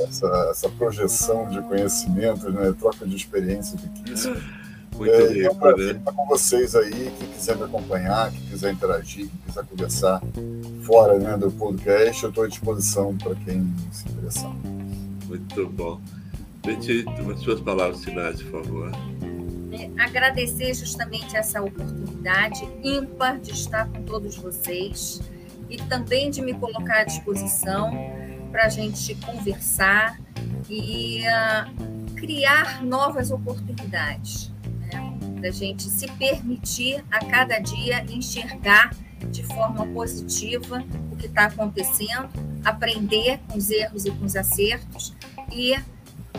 essa, 0.06 0.48
essa, 0.50 0.68
projeção 0.68 1.48
de 1.48 1.58
conhecimento, 1.62 2.50
né? 2.50 2.74
troca 2.78 3.06
de 3.06 3.16
experiência 3.16 3.78
riquíssima. 3.78 4.36
Muito 4.94 5.10
é, 5.10 5.28
rico, 5.28 5.46
é 5.46 5.50
um 5.50 5.54
prazer 5.54 5.94
né? 5.94 6.00
estar 6.00 6.12
com 6.12 6.26
vocês 6.26 6.74
aí, 6.74 7.10
quem 7.18 7.28
quiser 7.28 7.56
me 7.56 7.64
acompanhar, 7.64 8.30
quem 8.30 8.42
quiser 8.42 8.72
interagir, 8.74 9.26
quem 9.26 9.40
quiser 9.46 9.64
conversar 9.64 10.22
fora 10.82 11.18
né, 11.18 11.34
do 11.38 11.50
podcast, 11.50 12.24
eu 12.24 12.28
estou 12.28 12.44
à 12.44 12.46
disposição 12.46 13.16
para 13.16 13.34
quem 13.36 13.74
se 13.90 14.06
interessar. 14.06 14.52
Muito 15.26 15.66
bom. 15.68 15.98
Betty, 16.62 17.06
suas 17.42 17.60
palavras 17.62 18.04
finais, 18.04 18.42
por 18.42 18.62
favor 18.62 18.92
agradecer 19.98 20.74
justamente 20.74 21.36
essa 21.36 21.62
oportunidade 21.62 22.68
ímpar 22.82 23.38
de 23.40 23.52
estar 23.52 23.88
com 23.88 24.02
todos 24.02 24.36
vocês 24.36 25.20
e 25.68 25.76
também 25.76 26.30
de 26.30 26.40
me 26.40 26.54
colocar 26.54 27.00
à 27.00 27.04
disposição 27.04 27.90
para 28.50 28.66
a 28.66 28.68
gente 28.68 29.14
conversar 29.16 30.18
e 30.68 31.22
uh, 31.22 32.14
criar 32.14 32.82
novas 32.82 33.30
oportunidades, 33.30 34.52
né? 34.90 35.18
para 35.38 35.48
a 35.48 35.52
gente 35.52 35.82
se 35.84 36.10
permitir 36.12 37.04
a 37.10 37.24
cada 37.24 37.58
dia 37.58 38.04
enxergar 38.04 38.90
de 39.30 39.42
forma 39.42 39.86
positiva 39.88 40.84
o 41.10 41.16
que 41.16 41.26
está 41.26 41.46
acontecendo, 41.46 42.28
aprender 42.64 43.40
com 43.48 43.58
os 43.58 43.70
erros 43.70 44.04
e 44.04 44.10
com 44.10 44.24
os 44.24 44.36
acertos 44.36 45.14
e 45.52 45.74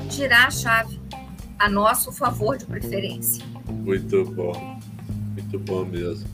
tirar 0.10 0.48
a 0.48 0.52
chave 0.52 0.97
a 1.60 1.70
nosso 1.70 2.12
favor 2.12 2.58
de 2.58 2.66
preferência. 2.66 3.46
Muito 3.68 4.26
bom, 4.26 4.80
muito 5.34 5.60
bom 5.60 5.86
mesmo. 5.86 6.28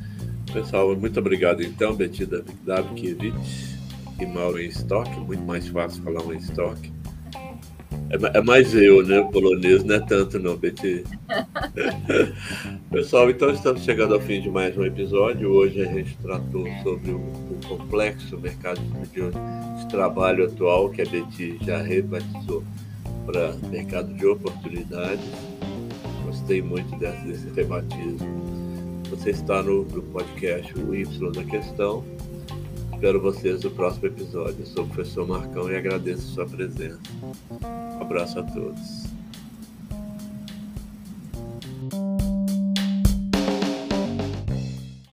Pessoal, 0.52 0.96
muito 0.96 1.20
obrigado 1.20 1.64
então, 1.64 1.96
Betida 1.96 2.44
Davikiewicz 2.64 3.78
e 4.20 4.26
Mauro 4.26 4.60
em 4.60 4.68
estoque, 4.68 5.20
muito 5.20 5.44
mais 5.44 5.68
fácil 5.68 6.04
falar 6.04 6.24
um 6.24 6.34
estoque. 6.34 6.92
É, 8.14 8.38
é, 8.38 8.42
mais 8.42 8.76
eu, 8.76 9.04
né? 9.04 9.20
O 9.20 9.30
polonês 9.30 9.84
não 9.84 9.96
é 9.96 10.00
tanto, 10.00 10.38
não, 10.38 10.56
Betty. 10.56 11.04
Pessoal, 12.92 13.30
então 13.30 13.50
estamos 13.50 13.84
chegando 13.84 14.14
ao 14.14 14.22
fim 14.22 14.40
de 14.40 14.52
mais 14.52 14.78
um 14.78 14.86
episódio. 14.86 15.50
Hoje 15.50 15.82
a 15.82 15.86
gente 15.86 16.16
tratou 16.18 16.68
sobre 16.84 17.12
o, 17.12 17.44
complexo 17.68 18.38
mercado 18.38 18.80
de, 19.12 19.88
trabalho 19.90 20.46
atual, 20.46 20.90
que 20.90 21.02
a 21.02 21.06
Betty 21.06 21.58
já 21.64 21.82
rebatizou 21.82 22.64
para 23.26 23.54
mercado 23.70 24.14
de 24.14 24.26
oportunidades. 24.26 25.26
Gostei 26.26 26.62
muito 26.62 26.96
desse, 26.98 27.28
desse 27.28 27.48
tematismo. 27.52 28.44
Você 29.10 29.32
está 29.32 29.62
no, 29.62 29.84
no 29.84 30.02
podcast 30.02 30.74
O 30.80 30.96
Y 30.96 31.32
da 31.32 31.44
Questão. 31.44 32.04
Espero 32.94 33.22
vocês 33.22 33.64
no 33.64 33.72
próximo 33.72 34.08
episódio. 34.08 34.56
Eu 34.60 34.66
sou 34.66 34.86
o 34.86 34.88
professor 34.88 35.28
Marcão 35.28 35.70
e 35.72 35.76
agradeço 35.76 36.34
sua 36.34 36.46
presença. 36.46 37.00
Um 37.62 38.02
abraço 38.02 38.40
a 38.40 38.44
todos. 38.44 39.14